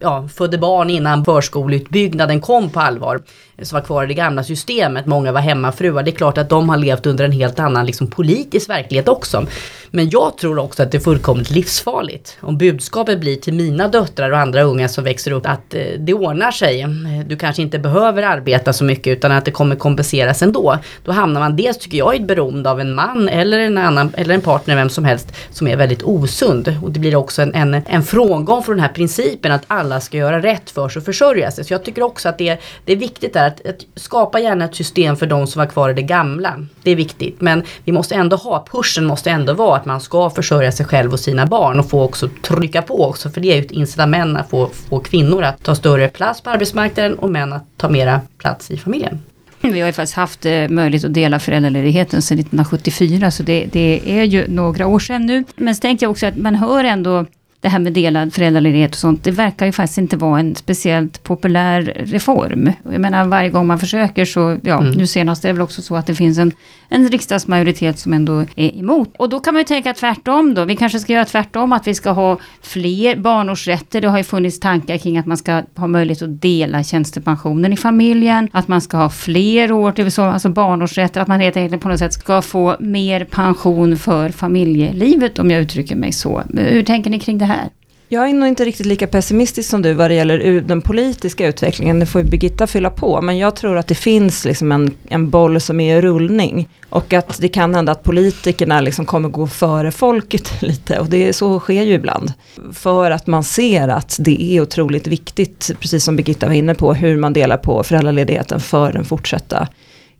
ja, 0.00 0.28
födde 0.34 0.58
barn 0.58 0.90
innan 0.90 1.24
förskoleutbyggnaden 1.24 2.40
kom 2.40 2.70
på 2.70 2.80
allvar 2.80 3.20
som 3.62 3.76
var 3.76 3.84
kvar 3.86 4.04
i 4.04 4.06
det 4.06 4.14
gamla 4.14 4.44
systemet, 4.44 5.06
många 5.06 5.32
var 5.32 5.40
hemmafruar. 5.40 6.02
Det 6.02 6.10
är 6.10 6.16
klart 6.16 6.38
att 6.38 6.48
de 6.48 6.68
har 6.68 6.76
levt 6.76 7.06
under 7.06 7.24
en 7.24 7.32
helt 7.32 7.58
annan 7.58 7.86
liksom, 7.86 8.06
politisk 8.06 8.68
verklighet 8.68 9.08
också. 9.08 9.46
Men 9.90 10.10
jag 10.10 10.38
tror 10.38 10.58
också 10.58 10.82
att 10.82 10.90
det 10.90 10.98
är 10.98 11.00
fullkomligt 11.00 11.50
livsfarligt. 11.50 12.38
Om 12.40 12.58
budskapet 12.58 13.20
blir 13.20 13.36
till 13.36 13.54
mina 13.54 13.88
döttrar 13.88 14.30
och 14.30 14.38
andra 14.38 14.62
unga 14.62 14.88
som 14.88 15.04
växer 15.04 15.30
upp 15.30 15.46
att 15.46 15.74
eh, 15.74 15.82
det 15.98 16.14
ordnar 16.14 16.50
sig. 16.50 16.86
Du 17.26 17.36
kanske 17.36 17.62
inte 17.62 17.78
behöver 17.78 18.22
arbeta 18.22 18.72
så 18.72 18.84
mycket 18.84 19.16
utan 19.16 19.32
att 19.32 19.44
det 19.44 19.50
kommer 19.50 19.76
kompenseras 19.76 20.42
ändå. 20.42 20.78
Då 21.04 21.12
hamnar 21.12 21.40
man 21.40 21.56
dels 21.56 21.78
tycker 21.78 21.98
jag 21.98 22.14
i 22.14 22.18
ett 22.18 22.26
beroende 22.26 22.70
av 22.70 22.80
en 22.80 22.94
man 22.94 23.28
eller 23.28 23.58
en 23.58 23.78
annan 23.78 24.12
eller 24.16 24.34
en 24.34 24.40
partner, 24.40 24.76
vem 24.76 24.90
som 24.90 25.04
helst, 25.04 25.32
som 25.50 25.68
är 25.68 25.76
väldigt 25.76 26.02
osund. 26.02 26.76
Och 26.82 26.90
det 26.90 27.00
blir 27.00 27.16
också 27.16 27.42
en, 27.42 27.54
en, 27.54 27.74
en 27.74 28.02
frångång 28.02 28.62
från 28.62 28.76
den 28.76 28.84
här 28.84 28.92
principen 28.92 29.52
att 29.52 29.64
alla 29.66 29.85
ska 30.00 30.16
göra 30.16 30.42
rätt 30.42 30.70
för 30.70 30.88
sig 30.88 31.00
och 31.00 31.06
försörja 31.06 31.50
sig. 31.50 31.64
Så 31.64 31.72
jag 31.74 31.84
tycker 31.84 32.02
också 32.02 32.28
att 32.28 32.38
det, 32.38 32.60
det 32.84 32.92
är 32.92 32.96
viktigt 32.96 33.32
där 33.32 33.46
att, 33.46 33.66
att 33.66 33.86
skapa 33.94 34.40
gärna 34.40 34.64
ett 34.64 34.74
system 34.74 35.16
för 35.16 35.26
de 35.26 35.46
som 35.46 35.60
var 35.60 35.66
kvar 35.66 35.90
i 35.90 35.94
det 35.94 36.02
gamla. 36.02 36.66
Det 36.82 36.90
är 36.90 36.96
viktigt. 36.96 37.40
Men 37.40 37.62
vi 37.84 37.92
måste 37.92 38.14
ändå 38.14 38.36
ha, 38.36 38.66
pushen 38.72 39.04
måste 39.04 39.30
ändå 39.30 39.52
vara 39.52 39.76
att 39.76 39.86
man 39.86 40.00
ska 40.00 40.30
försörja 40.30 40.72
sig 40.72 40.86
själv 40.86 41.12
och 41.12 41.20
sina 41.20 41.46
barn 41.46 41.78
och 41.78 41.90
få 41.90 42.02
också 42.02 42.28
trycka 42.42 42.82
på 42.82 43.04
också. 43.04 43.30
För 43.30 43.40
det 43.40 43.48
är 43.48 43.56
ju 43.56 43.64
ett 43.64 43.70
incitament 43.70 44.38
att 44.38 44.50
få, 44.50 44.70
få 44.88 45.00
kvinnor 45.00 45.42
att 45.42 45.62
ta 45.62 45.74
större 45.74 46.08
plats 46.08 46.40
på 46.40 46.50
arbetsmarknaden 46.50 47.18
och 47.18 47.30
män 47.30 47.52
att 47.52 47.64
ta 47.76 47.88
mera 47.88 48.20
plats 48.38 48.70
i 48.70 48.76
familjen. 48.76 49.18
Vi 49.60 49.80
har 49.80 49.86
ju 49.86 49.92
faktiskt 49.92 50.16
haft 50.16 50.46
eh, 50.46 50.68
möjlighet 50.68 51.04
att 51.04 51.14
dela 51.14 51.38
föräldraledigheten 51.38 52.22
sedan 52.22 52.38
1974, 52.38 53.30
så 53.30 53.42
det, 53.42 53.68
det, 53.72 54.00
är 54.06 54.24
ju 54.24 54.48
några 54.48 54.86
år 54.86 54.98
sedan 54.98 55.26
nu. 55.26 55.44
Men 55.56 55.74
så 55.74 55.80
tänkte 55.80 56.04
jag 56.04 56.10
också 56.10 56.26
att 56.26 56.36
man 56.36 56.54
hör 56.54 56.84
ändå 56.84 57.24
det 57.60 57.68
här 57.68 57.78
med 57.78 57.92
delad 57.92 58.34
föräldraledighet 58.34 58.90
och 58.90 58.98
sånt, 58.98 59.24
det 59.24 59.30
verkar 59.30 59.66
ju 59.66 59.72
faktiskt 59.72 59.98
inte 59.98 60.16
vara 60.16 60.40
en 60.40 60.54
speciellt 60.54 61.22
populär 61.22 61.82
reform. 61.96 62.72
Jag 62.92 63.00
menar 63.00 63.24
varje 63.24 63.50
gång 63.50 63.66
man 63.66 63.78
försöker 63.78 64.24
så, 64.24 64.58
ja, 64.62 64.80
mm. 64.80 64.90
nu 64.90 65.06
senast 65.06 65.44
är 65.44 65.48
det 65.48 65.52
väl 65.52 65.62
också 65.62 65.82
så 65.82 65.96
att 65.96 66.06
det 66.06 66.14
finns 66.14 66.38
en, 66.38 66.52
en 66.88 67.08
riksdagsmajoritet 67.08 67.98
som 67.98 68.12
ändå 68.12 68.44
är 68.56 68.78
emot. 68.78 69.14
Och 69.16 69.28
då 69.28 69.40
kan 69.40 69.54
man 69.54 69.60
ju 69.60 69.64
tänka 69.64 69.94
tvärtom 69.94 70.54
då, 70.54 70.64
vi 70.64 70.76
kanske 70.76 70.98
ska 70.98 71.12
göra 71.12 71.24
tvärtom, 71.24 71.72
att 71.72 71.86
vi 71.86 71.94
ska 71.94 72.10
ha 72.10 72.38
fler 72.62 73.16
barnårsrätter. 73.16 74.00
Det 74.00 74.08
har 74.08 74.18
ju 74.18 74.24
funnits 74.24 74.60
tankar 74.60 74.98
kring 74.98 75.18
att 75.18 75.26
man 75.26 75.36
ska 75.36 75.62
ha 75.76 75.86
möjlighet 75.86 76.22
att 76.22 76.42
dela 76.42 76.82
tjänstepensionen 76.82 77.72
i 77.72 77.76
familjen, 77.76 78.48
att 78.52 78.68
man 78.68 78.80
ska 78.80 78.96
ha 78.96 79.10
fler 79.10 79.72
år 79.72 79.92
till 79.92 80.12
så, 80.12 80.22
alltså 80.22 80.48
barnårsrätter, 80.48 81.20
att 81.20 81.28
man 81.28 81.40
helt 81.40 81.56
enkelt 81.56 81.82
på 81.82 81.88
något 81.88 81.98
sätt 81.98 82.12
ska 82.12 82.42
få 82.42 82.76
mer 82.80 83.24
pension 83.24 83.96
för 83.96 84.28
familjelivet, 84.28 85.38
om 85.38 85.50
jag 85.50 85.60
uttrycker 85.62 85.96
mig 85.96 86.12
så. 86.12 86.42
Hur 86.54 86.82
tänker 86.82 87.10
ni 87.10 87.20
kring 87.20 87.38
det 87.38 87.45
här? 87.46 87.70
Jag 88.08 88.28
är 88.28 88.34
nog 88.34 88.48
inte 88.48 88.64
riktigt 88.64 88.86
lika 88.86 89.06
pessimistisk 89.06 89.70
som 89.70 89.82
du 89.82 89.92
vad 89.92 90.10
det 90.10 90.14
gäller 90.14 90.60
den 90.60 90.82
politiska 90.82 91.46
utvecklingen. 91.46 92.00
Det 92.00 92.06
får 92.06 92.20
ju 92.20 92.28
Birgitta 92.28 92.66
fylla 92.66 92.90
på. 92.90 93.20
Men 93.20 93.38
jag 93.38 93.56
tror 93.56 93.78
att 93.78 93.86
det 93.86 93.94
finns 93.94 94.44
liksom 94.44 94.72
en, 94.72 94.94
en 95.08 95.30
boll 95.30 95.60
som 95.60 95.80
är 95.80 95.96
i 95.96 96.00
rullning. 96.00 96.68
Och 96.90 97.12
att 97.12 97.40
det 97.40 97.48
kan 97.48 97.74
hända 97.74 97.92
att 97.92 98.02
politikerna 98.02 98.80
liksom 98.80 99.06
kommer 99.06 99.28
gå 99.28 99.46
före 99.46 99.92
folket 99.92 100.52
lite. 100.62 100.98
Och 100.98 101.06
det, 101.06 101.32
så 101.32 101.60
sker 101.60 101.82
ju 101.82 101.94
ibland. 101.94 102.32
För 102.72 103.10
att 103.10 103.26
man 103.26 103.44
ser 103.44 103.88
att 103.88 104.16
det 104.20 104.42
är 104.42 104.60
otroligt 104.60 105.06
viktigt, 105.06 105.70
precis 105.80 106.04
som 106.04 106.16
Birgitta 106.16 106.46
var 106.46 106.54
inne 106.54 106.74
på, 106.74 106.94
hur 106.94 107.16
man 107.16 107.32
delar 107.32 107.56
på 107.56 107.82
föräldraledigheten 107.82 108.60
för 108.60 108.92
den 108.92 109.04
fortsatta 109.04 109.68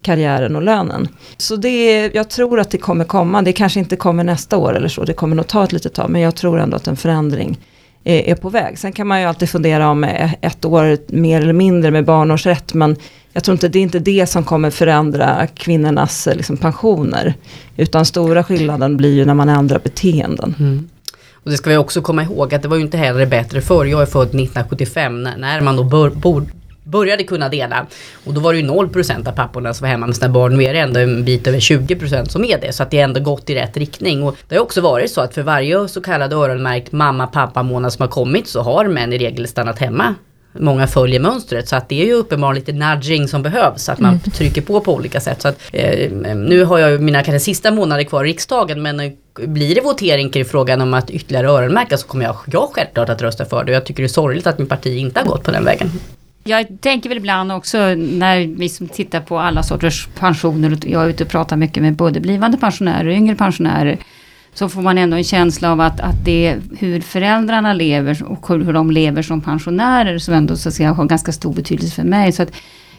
karriären 0.06 0.56
och 0.56 0.62
lönen. 0.62 1.08
Så 1.36 1.56
det, 1.56 2.10
jag 2.14 2.30
tror 2.30 2.60
att 2.60 2.70
det 2.70 2.78
kommer 2.78 3.04
komma, 3.04 3.42
det 3.42 3.52
kanske 3.52 3.80
inte 3.80 3.96
kommer 3.96 4.24
nästa 4.24 4.56
år 4.56 4.76
eller 4.76 4.88
så, 4.88 5.04
det 5.04 5.12
kommer 5.12 5.36
nog 5.36 5.46
ta 5.46 5.64
ett 5.64 5.72
litet 5.72 5.94
tag, 5.94 6.10
men 6.10 6.20
jag 6.20 6.34
tror 6.34 6.60
ändå 6.60 6.76
att 6.76 6.86
en 6.86 6.96
förändring 6.96 7.58
är, 8.04 8.20
är 8.20 8.34
på 8.34 8.48
väg. 8.48 8.78
Sen 8.78 8.92
kan 8.92 9.06
man 9.06 9.20
ju 9.20 9.26
alltid 9.26 9.48
fundera 9.48 9.88
om 9.88 10.04
eh, 10.04 10.34
ett 10.40 10.64
år 10.64 10.98
mer 11.08 11.40
eller 11.40 11.52
mindre 11.52 11.90
med 11.90 12.04
barnårsrätt, 12.04 12.74
men 12.74 12.96
jag 13.32 13.44
tror 13.44 13.52
inte 13.52 13.68
det 13.68 13.78
är 13.78 13.82
inte 13.82 13.98
det 13.98 14.26
som 14.26 14.44
kommer 14.44 14.70
förändra 14.70 15.46
kvinnornas 15.46 16.26
eh, 16.26 16.36
liksom, 16.36 16.56
pensioner. 16.56 17.34
Utan 17.76 18.06
stora 18.06 18.44
skillnaden 18.44 18.96
blir 18.96 19.14
ju 19.14 19.24
när 19.24 19.34
man 19.34 19.48
ändrar 19.48 19.78
beteenden. 19.78 20.54
Mm. 20.58 20.88
Och 21.32 21.50
det 21.50 21.56
ska 21.56 21.70
vi 21.70 21.76
också 21.76 22.02
komma 22.02 22.22
ihåg 22.22 22.54
att 22.54 22.62
det 22.62 22.68
var 22.68 22.76
ju 22.76 22.82
inte 22.82 22.98
heller 22.98 23.26
bättre 23.26 23.60
förr. 23.60 23.84
Jag 23.84 24.02
är 24.02 24.06
född 24.06 24.28
1975 24.28 25.22
när 25.22 25.60
man 25.60 25.76
då 25.76 25.84
bör, 25.84 26.10
bor, 26.10 26.46
började 26.86 27.24
kunna 27.24 27.48
dela. 27.48 27.86
Och 28.24 28.34
då 28.34 28.40
var 28.40 28.52
det 28.52 28.58
ju 28.58 28.66
0% 28.66 29.28
av 29.28 29.32
papporna 29.32 29.74
som 29.74 29.84
var 29.84 29.90
hemma 29.90 30.06
med 30.06 30.16
sina 30.16 30.28
barn. 30.28 30.56
Nu 30.56 30.64
är 30.64 30.72
det 30.72 30.78
ändå 30.78 31.00
en 31.00 31.24
bit 31.24 31.46
över 31.46 31.58
20% 31.58 32.28
som 32.28 32.44
är 32.44 32.58
det. 32.60 32.72
Så 32.72 32.82
att 32.82 32.90
det 32.90 33.00
är 33.00 33.04
ändå 33.04 33.20
gått 33.20 33.50
i 33.50 33.54
rätt 33.54 33.76
riktning. 33.76 34.22
Och 34.22 34.36
det 34.48 34.56
har 34.56 34.62
också 34.62 34.80
varit 34.80 35.10
så 35.10 35.20
att 35.20 35.34
för 35.34 35.42
varje 35.42 35.88
så 35.88 36.00
kallad 36.00 36.32
öronmärkt 36.32 36.92
mamma, 36.92 37.26
pappa 37.26 37.62
månad 37.62 37.92
som 37.92 38.02
har 38.02 38.08
kommit 38.08 38.48
så 38.48 38.60
har 38.62 38.84
män 38.84 39.12
i 39.12 39.18
regel 39.18 39.48
stannat 39.48 39.78
hemma 39.78 40.14
många 40.60 40.86
följer 40.86 41.20
mönstret. 41.20 41.68
Så 41.68 41.76
att 41.76 41.88
det 41.88 42.02
är 42.02 42.06
ju 42.06 42.12
uppenbarligen 42.12 42.64
lite 42.66 42.86
nudging 42.86 43.28
som 43.28 43.42
behövs. 43.42 43.88
Att 43.88 43.98
man 43.98 44.10
mm. 44.10 44.20
trycker 44.20 44.62
på 44.62 44.80
på 44.80 44.94
olika 44.94 45.20
sätt. 45.20 45.42
Så 45.42 45.48
att, 45.48 45.60
eh, 45.72 46.10
nu 46.34 46.64
har 46.64 46.78
jag 46.78 47.00
mina 47.00 47.22
kanske 47.22 47.40
sista 47.40 47.70
månader 47.70 48.04
kvar 48.04 48.24
i 48.24 48.28
riksdagen. 48.28 48.82
Men 48.82 49.00
eh, 49.00 49.12
blir 49.34 49.74
det 49.74 49.80
votering 49.80 50.30
kring 50.30 50.44
frågan 50.44 50.80
om 50.80 50.94
att 50.94 51.10
ytterligare 51.10 51.48
öronmärka 51.48 51.96
så 51.96 52.06
kommer 52.06 52.24
jag, 52.24 52.36
jag 52.46 52.70
självklart 52.72 53.08
att 53.08 53.22
rösta 53.22 53.44
för 53.44 53.64
det. 53.64 53.72
Jag 53.72 53.84
tycker 53.84 54.02
det 54.02 54.06
är 54.06 54.08
sorgligt 54.08 54.46
att 54.46 54.58
min 54.58 54.68
parti 54.68 54.86
inte 54.86 55.20
har 55.20 55.26
gått 55.26 55.44
på 55.44 55.50
den 55.50 55.64
vägen. 55.64 55.90
Jag 56.46 56.80
tänker 56.80 57.08
väl 57.08 57.18
ibland 57.18 57.52
också 57.52 57.78
när 57.94 58.56
vi 58.58 58.68
som 58.68 58.88
tittar 58.88 59.20
på 59.20 59.38
alla 59.38 59.62
sorters 59.62 60.08
pensioner 60.18 60.72
och 60.72 60.86
jag 60.86 61.04
är 61.04 61.08
ute 61.08 61.24
och 61.24 61.30
pratar 61.30 61.56
mycket 61.56 61.82
med 61.82 61.94
både 61.96 62.20
blivande 62.20 62.58
pensionärer 62.58 63.06
och 63.06 63.12
yngre 63.12 63.36
pensionärer. 63.36 63.98
Så 64.54 64.68
får 64.68 64.82
man 64.82 64.98
ändå 64.98 65.16
en 65.16 65.24
känsla 65.24 65.72
av 65.72 65.80
att, 65.80 66.00
att 66.00 66.24
det 66.24 66.46
är 66.46 66.60
hur 66.78 67.00
föräldrarna 67.00 67.72
lever 67.72 68.22
och 68.26 68.48
hur 68.48 68.72
de 68.72 68.90
lever 68.90 69.22
som 69.22 69.40
pensionärer 69.40 70.18
som 70.18 70.34
ändå 70.34 70.56
så 70.56 70.68
att 70.68 70.74
säga, 70.74 70.92
har 70.92 71.04
ganska 71.04 71.32
stor 71.32 71.54
betydelse 71.54 71.94
för 71.94 72.04
mig. 72.04 72.32
Så 72.32 72.42
att 72.42 72.52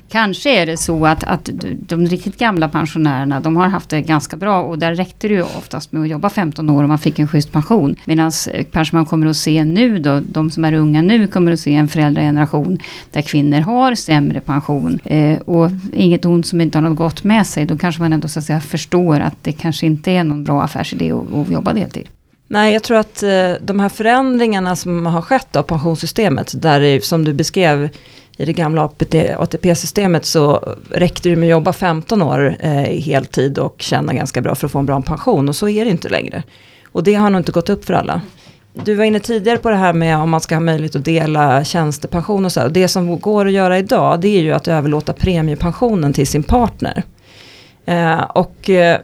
Kanske 0.09 0.61
är 0.61 0.65
det 0.65 0.77
så 0.77 1.05
att, 1.05 1.23
att 1.23 1.49
de 1.79 2.05
riktigt 2.05 2.37
gamla 2.37 2.69
pensionärerna, 2.69 3.39
de 3.39 3.55
har 3.55 3.67
haft 3.67 3.89
det 3.89 4.01
ganska 4.01 4.37
bra 4.37 4.61
och 4.61 4.79
där 4.79 4.95
räckte 4.95 5.27
det 5.27 5.33
ju 5.33 5.41
oftast 5.41 5.91
med 5.91 6.01
att 6.01 6.09
jobba 6.09 6.29
15 6.29 6.69
år 6.69 6.83
och 6.83 6.89
man 6.89 6.99
fick 6.99 7.19
en 7.19 7.27
schysst 7.27 7.51
pension. 7.51 7.95
Medan 8.05 8.31
eh, 8.51 8.65
kanske 8.71 8.95
man 8.95 9.05
kommer 9.05 9.27
att 9.27 9.37
se 9.37 9.63
nu 9.63 9.99
då, 9.99 10.19
de 10.19 10.51
som 10.51 10.65
är 10.65 10.73
unga 10.73 11.01
nu 11.01 11.27
kommer 11.27 11.51
att 11.51 11.59
se 11.59 11.73
en 11.73 11.87
föräldrageneration 11.87 12.79
där 13.11 13.21
kvinnor 13.21 13.59
har 13.59 13.95
sämre 13.95 14.39
pension. 14.39 14.99
Eh, 15.05 15.39
och 15.39 15.71
inget 15.93 16.25
ont 16.25 16.47
som 16.47 16.61
inte 16.61 16.77
har 16.77 16.83
något 16.89 16.97
gott 16.97 17.23
med 17.23 17.47
sig, 17.47 17.65
då 17.65 17.77
kanske 17.77 18.01
man 18.01 18.13
ändå 18.13 18.27
så 18.27 18.39
att 18.39 18.45
säga 18.45 18.61
förstår 18.61 19.19
att 19.19 19.35
det 19.41 19.51
kanske 19.51 19.85
inte 19.85 20.11
är 20.11 20.23
någon 20.23 20.43
bra 20.43 20.63
affärsidé 20.63 21.11
att, 21.11 21.33
att 21.33 21.51
jobba 21.51 21.73
deltid. 21.73 22.07
Nej, 22.49 22.73
jag 22.73 22.83
tror 22.83 22.97
att 22.97 23.23
eh, 23.23 23.51
de 23.61 23.79
här 23.79 23.89
förändringarna 23.89 24.75
som 24.75 25.05
har 25.05 25.21
skett 25.21 25.55
av 25.55 25.63
pensionssystemet, 25.63 26.61
där 26.61 26.99
som 26.99 27.25
du 27.25 27.33
beskrev 27.33 27.89
i 28.37 28.45
det 28.45 28.53
gamla 28.53 28.89
ATP-systemet 29.37 30.25
så 30.25 30.75
räckte 30.91 31.29
det 31.29 31.35
med 31.35 31.47
att 31.47 31.51
jobba 31.51 31.73
15 31.73 32.21
år 32.21 32.57
eh, 32.59 32.89
i 32.89 32.99
heltid 32.99 33.57
och 33.57 33.75
tjäna 33.81 34.13
ganska 34.13 34.41
bra 34.41 34.55
för 34.55 34.65
att 34.65 34.71
få 34.71 34.79
en 34.79 34.85
bra 34.85 35.01
pension 35.01 35.49
och 35.49 35.55
så 35.55 35.69
är 35.69 35.85
det 35.85 35.91
inte 35.91 36.09
längre. 36.09 36.43
Och 36.85 37.03
det 37.03 37.13
har 37.13 37.29
nog 37.29 37.39
inte 37.39 37.51
gått 37.51 37.69
upp 37.69 37.85
för 37.85 37.93
alla. 37.93 38.21
Du 38.73 38.95
var 38.95 39.03
inne 39.03 39.19
tidigare 39.19 39.57
på 39.57 39.69
det 39.69 39.75
här 39.75 39.93
med 39.93 40.17
om 40.17 40.29
man 40.29 40.41
ska 40.41 40.55
ha 40.55 40.59
möjlighet 40.59 40.95
att 40.95 41.05
dela 41.05 41.63
tjänstepension 41.63 42.45
och 42.45 42.51
så. 42.51 42.67
Det 42.67 42.87
som 42.87 43.19
går 43.19 43.45
att 43.45 43.53
göra 43.53 43.77
idag 43.77 44.19
det 44.19 44.27
är 44.27 44.41
ju 44.41 44.53
att 44.53 44.67
överlåta 44.67 45.13
premiepensionen 45.13 46.13
till 46.13 46.27
sin 46.27 46.43
partner. 46.43 47.03
Eh, 47.85 48.21
och 48.21 48.69
eh, 48.69 48.99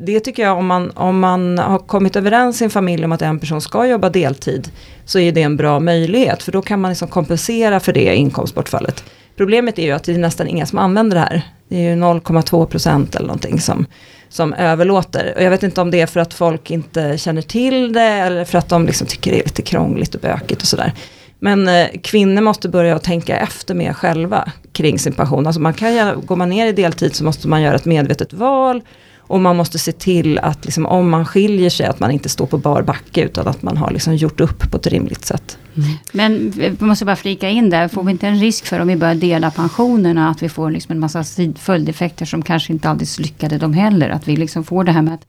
det 0.00 0.20
tycker 0.20 0.42
jag 0.42 0.58
om 0.58 0.66
man, 0.66 0.90
om 0.90 1.20
man 1.20 1.58
har 1.58 1.78
kommit 1.78 2.16
överens 2.16 2.62
i 2.62 2.64
en 2.64 2.70
familj 2.70 3.04
om 3.04 3.12
att 3.12 3.22
en 3.22 3.38
person 3.38 3.60
ska 3.60 3.86
jobba 3.86 4.10
deltid 4.10 4.68
så 5.04 5.18
är 5.18 5.32
det 5.32 5.42
en 5.42 5.56
bra 5.56 5.80
möjlighet 5.80 6.42
för 6.42 6.52
då 6.52 6.62
kan 6.62 6.80
man 6.80 6.90
liksom 6.90 7.08
kompensera 7.08 7.80
för 7.80 7.92
det 7.92 8.16
inkomstbortfallet. 8.16 9.04
Problemet 9.36 9.78
är 9.78 9.82
ju 9.82 9.92
att 9.92 10.04
det 10.04 10.12
är 10.12 10.18
nästan 10.18 10.48
inga 10.48 10.66
som 10.66 10.78
använder 10.78 11.16
det 11.16 11.20
här. 11.20 11.42
Det 11.68 11.76
är 11.76 11.90
ju 11.90 12.02
0,2% 12.02 13.16
eller 13.16 13.26
någonting 13.26 13.60
som, 13.60 13.86
som 14.28 14.52
överlåter. 14.52 15.32
Och 15.36 15.42
jag 15.42 15.50
vet 15.50 15.62
inte 15.62 15.80
om 15.80 15.90
det 15.90 16.00
är 16.00 16.06
för 16.06 16.20
att 16.20 16.34
folk 16.34 16.70
inte 16.70 17.18
känner 17.18 17.42
till 17.42 17.92
det 17.92 18.00
eller 18.02 18.44
för 18.44 18.58
att 18.58 18.68
de 18.68 18.86
liksom 18.86 19.06
tycker 19.06 19.30
det 19.30 19.40
är 19.40 19.44
lite 19.44 19.62
krångligt 19.62 20.14
och 20.14 20.20
bökigt 20.20 20.62
och 20.62 20.68
sådär. 20.68 20.92
Men 21.38 21.68
eh, 21.68 21.86
kvinnor 22.02 22.42
måste 22.42 22.68
börja 22.68 22.98
tänka 22.98 23.36
efter 23.36 23.74
mer 23.74 23.92
själva 23.92 24.52
kring 24.72 24.98
sin 24.98 25.12
pension. 25.12 25.46
Alltså 25.46 25.60
man 25.60 25.74
kan, 25.74 26.26
går 26.26 26.36
man 26.36 26.48
ner 26.48 26.66
i 26.66 26.72
deltid 26.72 27.14
så 27.14 27.24
måste 27.24 27.48
man 27.48 27.62
göra 27.62 27.74
ett 27.74 27.84
medvetet 27.84 28.32
val 28.32 28.82
och 29.26 29.40
man 29.40 29.56
måste 29.56 29.78
se 29.78 29.92
till 29.92 30.38
att 30.38 30.64
liksom, 30.64 30.86
om 30.86 31.10
man 31.10 31.26
skiljer 31.26 31.70
sig 31.70 31.86
att 31.86 32.00
man 32.00 32.10
inte 32.10 32.28
står 32.28 32.46
på 32.46 32.58
bar 32.58 32.82
backe 32.82 33.24
utan 33.24 33.48
att 33.48 33.62
man 33.62 33.76
har 33.76 33.90
liksom 33.90 34.16
gjort 34.16 34.40
upp 34.40 34.70
på 34.70 34.76
ett 34.76 34.86
rimligt 34.86 35.24
sätt. 35.24 35.58
Mm. 35.76 35.88
Men 36.12 36.50
vi 36.50 36.76
måste 36.78 37.04
bara 37.04 37.16
flika 37.16 37.48
in 37.48 37.70
där, 37.70 37.88
får 37.88 38.02
vi 38.02 38.10
inte 38.10 38.26
en 38.26 38.40
risk 38.40 38.66
för 38.66 38.80
om 38.80 38.88
vi 38.88 38.96
börjar 38.96 39.14
dela 39.14 39.50
pensionerna 39.50 40.28
att 40.28 40.42
vi 40.42 40.48
får 40.48 40.70
liksom 40.70 40.92
en 40.92 41.00
massa 41.00 41.24
följdeffekter 41.58 42.26
som 42.26 42.42
kanske 42.42 42.72
inte 42.72 42.88
alldeles 42.88 43.18
lyckade 43.18 43.58
de 43.58 43.72
heller. 43.72 44.10
Att 44.10 44.28
vi 44.28 44.36
liksom 44.36 44.64
får 44.64 44.84
det 44.84 44.92
här 44.92 45.02
med 45.02 45.14
att 45.14 45.26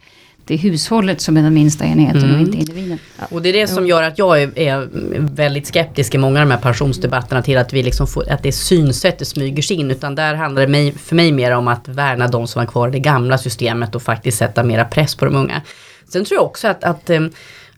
det 0.48 0.54
är 0.54 0.58
hushållet 0.58 1.22
som 1.22 1.38
är 1.38 1.42
den 1.42 1.54
minsta 1.54 1.86
enheten 1.86 2.24
mm. 2.24 2.36
och 2.36 2.42
inte 2.42 2.58
individen. 2.58 3.00
Ja, 3.20 3.26
och 3.30 3.42
det 3.42 3.50
är 3.50 3.54
det 3.54 3.68
som 3.68 3.88
gör 3.88 4.04
att 4.04 4.18
jag 4.18 4.42
är, 4.42 4.60
är, 4.60 4.88
väldigt 5.20 5.68
skeptisk 5.68 6.16
i 6.16 6.18
många 6.18 6.42
av 6.42 6.48
de 6.48 6.52
här 6.52 6.62
pensionsdebatterna 6.62 7.42
till 7.42 7.58
att 7.58 7.74
vi 7.74 7.84
liksom 7.84 8.08
får, 8.08 8.30
att 8.30 8.44
det 8.44 8.52
synsättet 8.52 9.28
smyger 9.28 9.62
sig 9.62 9.78
in. 9.78 9.92
Utan 9.92 10.16
där 10.16 10.34
handlar 10.34 10.62
det 10.62 10.68
mig, 10.68 10.92
för 10.92 11.16
mig 11.16 11.32
mer 11.32 11.52
om 11.52 11.68
att 11.68 11.88
värna 11.88 12.28
de 12.28 12.48
som 12.48 12.60
var 12.60 12.68
kvar 12.68 12.88
i 12.88 12.92
det 12.92 13.00
gamla 13.00 13.38
systemet 13.38 13.96
och 13.96 14.02
faktiskt 14.02 14.38
sätta 14.38 14.64
mera 14.64 14.86
press 14.86 15.16
på 15.16 15.26
de 15.26 15.36
unga. 15.36 15.62
Sen 16.08 16.26
tror 16.26 16.38
jag 16.38 16.46
också 16.46 16.68
att, 16.68 16.84
att 16.84 17.10
eh, 17.10 17.20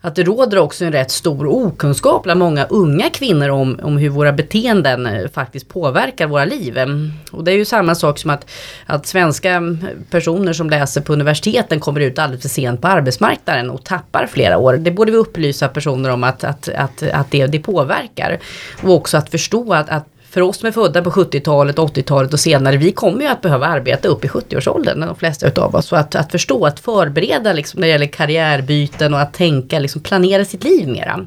att 0.00 0.14
det 0.14 0.22
råder 0.22 0.58
också 0.58 0.84
en 0.84 0.92
rätt 0.92 1.10
stor 1.10 1.46
okunskap 1.46 2.22
bland 2.22 2.40
många 2.40 2.64
unga 2.64 3.10
kvinnor 3.10 3.48
om, 3.48 3.80
om 3.82 3.96
hur 3.96 4.08
våra 4.08 4.32
beteenden 4.32 5.06
eh, 5.06 5.28
faktiskt 5.28 5.68
påverkar 5.68 6.26
våra 6.26 6.44
liv. 6.44 6.78
Mm. 6.78 7.12
Och 7.30 7.44
det 7.44 7.52
är 7.52 7.56
ju 7.56 7.64
samma 7.64 7.94
sak 7.94 8.18
som 8.18 8.30
att, 8.30 8.50
att 8.86 9.06
svenska 9.06 9.50
mm, 9.50 9.78
personer 10.10 10.52
som 10.52 10.70
läser 10.70 11.00
på 11.00 11.12
universiteten 11.12 11.80
kommer 11.80 12.00
ut 12.00 12.18
alldeles 12.18 12.42
för 12.42 12.48
sent 12.48 12.80
på 12.80 12.88
arbetsmarknaden 12.88 13.70
och 13.70 13.84
tappar 13.84 14.26
flera 14.26 14.58
år. 14.58 14.76
Det 14.76 14.90
borde 14.90 15.12
vi 15.12 15.18
upplysa 15.18 15.68
personer 15.68 16.10
om 16.10 16.24
att, 16.24 16.44
att, 16.44 16.68
att, 16.68 17.02
att 17.02 17.30
det, 17.30 17.46
det 17.46 17.58
påverkar. 17.58 18.38
Och 18.82 18.94
också 18.94 19.16
att 19.16 19.30
förstå 19.30 19.74
att, 19.74 19.88
att 19.88 20.06
för 20.30 20.40
oss 20.40 20.56
som 20.56 20.66
är 20.66 20.72
födda 20.72 21.02
på 21.02 21.10
70-talet, 21.10 21.76
80-talet 21.76 22.32
och 22.32 22.40
senare, 22.40 22.76
vi 22.76 22.92
kommer 22.92 23.20
ju 23.20 23.26
att 23.26 23.42
behöva 23.42 23.66
arbeta 23.66 24.08
upp 24.08 24.24
i 24.24 24.28
70-årsåldern, 24.28 25.00
de 25.00 25.16
flesta 25.16 25.46
utav 25.48 25.74
oss. 25.74 25.86
Så 25.86 25.96
att, 25.96 26.14
att 26.14 26.30
förstå, 26.30 26.66
att 26.66 26.80
förbereda 26.80 27.52
liksom 27.52 27.80
när 27.80 27.86
det 27.86 27.92
gäller 27.92 28.06
karriärbyten 28.06 29.14
och 29.14 29.20
att 29.20 29.32
tänka, 29.32 29.78
liksom 29.78 30.02
planera 30.02 30.44
sitt 30.44 30.64
liv 30.64 30.88
mera. 30.88 31.26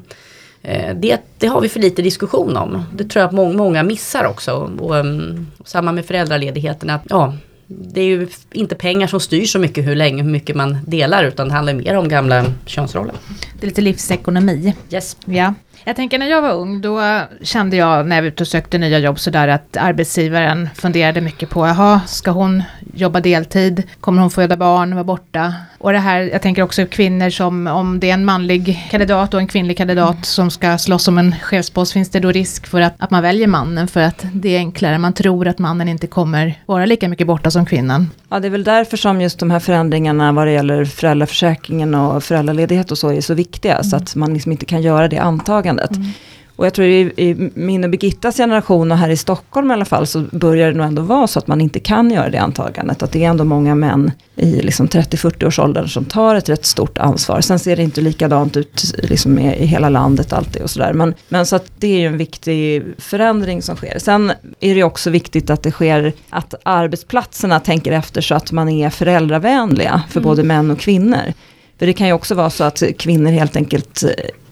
Eh, 0.62 0.94
det, 0.96 1.20
det, 1.38 1.46
har 1.46 1.60
vi 1.60 1.68
för 1.68 1.80
lite 1.80 2.02
diskussion 2.02 2.56
om. 2.56 2.82
Det 2.94 3.04
tror 3.04 3.20
jag 3.20 3.28
att 3.28 3.34
många, 3.34 3.56
många 3.56 3.82
missar 3.82 4.24
också. 4.24 4.52
Och, 4.78 4.94
um, 4.94 5.46
samma 5.64 5.92
med 5.92 6.06
föräldraledigheten, 6.06 6.90
att 6.90 7.02
ja, 7.08 7.34
det 7.66 8.00
är 8.00 8.04
ju 8.04 8.28
inte 8.52 8.74
pengar 8.74 9.06
som 9.06 9.20
styr 9.20 9.46
så 9.46 9.58
mycket 9.58 9.86
hur 9.86 9.96
länge, 9.96 10.22
hur 10.22 10.30
mycket 10.30 10.56
man 10.56 10.78
delar 10.86 11.24
utan 11.24 11.48
det 11.48 11.54
handlar 11.54 11.74
mer 11.74 11.96
om 11.96 12.08
gamla 12.08 12.44
könsroller. 12.66 13.14
Det 13.60 13.64
är 13.64 13.68
lite 13.68 13.80
livsekonomi. 13.80 14.74
Yes. 14.90 15.16
Ja. 15.24 15.54
Jag 15.86 15.96
tänker 15.96 16.18
när 16.18 16.26
jag 16.26 16.42
var 16.42 16.52
ung, 16.52 16.80
då 16.80 17.20
kände 17.42 17.76
jag 17.76 18.06
när 18.06 18.16
jag 18.16 18.22
var 18.22 18.28
ute 18.28 18.42
och 18.42 18.48
sökte 18.48 18.78
nya 18.78 18.98
jobb 18.98 19.18
sådär 19.18 19.48
att 19.48 19.76
arbetsgivaren 19.76 20.68
funderade 20.74 21.20
mycket 21.20 21.50
på, 21.50 21.66
jaha, 21.66 22.00
ska 22.06 22.30
hon 22.30 22.62
jobba 22.94 23.20
deltid? 23.20 23.82
Kommer 24.00 24.20
hon 24.20 24.30
föda 24.30 24.56
barn, 24.56 24.94
vara 24.94 25.04
borta? 25.04 25.54
Och 25.84 25.92
det 25.92 25.98
här, 25.98 26.20
jag 26.20 26.42
tänker 26.42 26.62
också 26.62 26.86
kvinnor 26.86 27.30
som, 27.30 27.66
om 27.66 28.00
det 28.00 28.10
är 28.10 28.14
en 28.14 28.24
manlig 28.24 28.86
kandidat 28.90 29.34
och 29.34 29.40
en 29.40 29.46
kvinnlig 29.46 29.76
kandidat 29.76 30.14
mm. 30.14 30.22
som 30.22 30.50
ska 30.50 30.78
slåss 30.78 31.08
om 31.08 31.18
en 31.18 31.34
chefspost, 31.42 31.92
finns 31.92 32.10
det 32.10 32.20
då 32.20 32.32
risk 32.32 32.66
för 32.66 32.80
att, 32.80 32.94
att 32.98 33.10
man 33.10 33.22
väljer 33.22 33.46
mannen 33.46 33.88
för 33.88 34.00
att 34.00 34.26
det 34.32 34.48
är 34.48 34.58
enklare, 34.58 34.98
man 34.98 35.12
tror 35.12 35.48
att 35.48 35.58
mannen 35.58 35.88
inte 35.88 36.06
kommer 36.06 36.62
vara 36.66 36.86
lika 36.86 37.08
mycket 37.08 37.26
borta 37.26 37.50
som 37.50 37.66
kvinnan. 37.66 38.10
Ja, 38.28 38.40
det 38.40 38.48
är 38.48 38.50
väl 38.50 38.64
därför 38.64 38.96
som 38.96 39.20
just 39.20 39.38
de 39.38 39.50
här 39.50 39.60
förändringarna 39.60 40.32
vad 40.32 40.46
det 40.46 40.52
gäller 40.52 40.84
föräldraförsäkringen 40.84 41.94
och 41.94 42.24
föräldraledighet 42.24 42.90
och 42.90 42.98
så 42.98 43.12
är 43.12 43.20
så 43.20 43.34
viktiga, 43.34 43.74
mm. 43.74 43.84
så 43.84 43.96
att 43.96 44.16
man 44.16 44.34
liksom 44.34 44.52
inte 44.52 44.66
kan 44.66 44.82
göra 44.82 45.08
det 45.08 45.18
antagandet. 45.18 45.96
Mm. 45.96 46.08
Och 46.56 46.66
jag 46.66 46.74
tror 46.74 46.86
i, 46.88 47.12
i 47.16 47.50
min 47.54 47.84
och 47.84 47.90
Birgittas 47.90 48.36
generation 48.36 48.92
och 48.92 48.98
här 48.98 49.08
i 49.08 49.16
Stockholm 49.16 49.70
i 49.70 49.74
alla 49.74 49.84
fall 49.84 50.06
så 50.06 50.20
börjar 50.20 50.70
det 50.70 50.76
nog 50.76 50.86
ändå 50.86 51.02
vara 51.02 51.26
så 51.26 51.38
att 51.38 51.46
man 51.46 51.60
inte 51.60 51.80
kan 51.80 52.10
göra 52.10 52.30
det 52.30 52.38
antagandet. 52.38 53.02
Att 53.02 53.12
det 53.12 53.24
är 53.24 53.28
ändå 53.28 53.44
många 53.44 53.74
män 53.74 54.12
i 54.36 54.62
liksom 54.62 54.88
30-40 54.88 55.46
års 55.46 55.58
åldern 55.58 55.88
som 55.88 56.04
tar 56.04 56.34
ett 56.34 56.48
rätt 56.48 56.66
stort 56.66 56.98
ansvar. 56.98 57.40
Sen 57.40 57.58
ser 57.58 57.76
det 57.76 57.82
inte 57.82 58.00
likadant 58.00 58.56
ut 58.56 58.94
liksom 58.98 59.38
i 59.38 59.66
hela 59.66 59.88
landet 59.88 60.32
alltid 60.32 60.62
och 60.62 60.70
sådär. 60.70 60.92
Men, 60.92 61.14
men 61.28 61.46
så 61.46 61.56
att 61.56 61.70
det 61.78 61.86
är 61.86 61.98
ju 61.98 62.06
en 62.06 62.18
viktig 62.18 62.82
förändring 62.98 63.62
som 63.62 63.76
sker. 63.76 63.98
Sen 63.98 64.32
är 64.60 64.74
det 64.74 64.84
också 64.84 65.10
viktigt 65.10 65.50
att 65.50 65.62
det 65.62 65.70
sker 65.70 66.12
att 66.30 66.54
arbetsplatserna 66.62 67.60
tänker 67.60 67.92
efter 67.92 68.20
så 68.20 68.34
att 68.34 68.52
man 68.52 68.68
är 68.68 68.90
föräldravänliga 68.90 70.02
för 70.10 70.20
mm. 70.20 70.28
både 70.28 70.42
män 70.42 70.70
och 70.70 70.78
kvinnor. 70.78 71.32
För 71.78 71.86
det 71.86 71.92
kan 71.92 72.06
ju 72.06 72.12
också 72.12 72.34
vara 72.34 72.50
så 72.50 72.64
att 72.64 72.82
kvinnor 72.98 73.30
helt 73.30 73.56
enkelt 73.56 74.04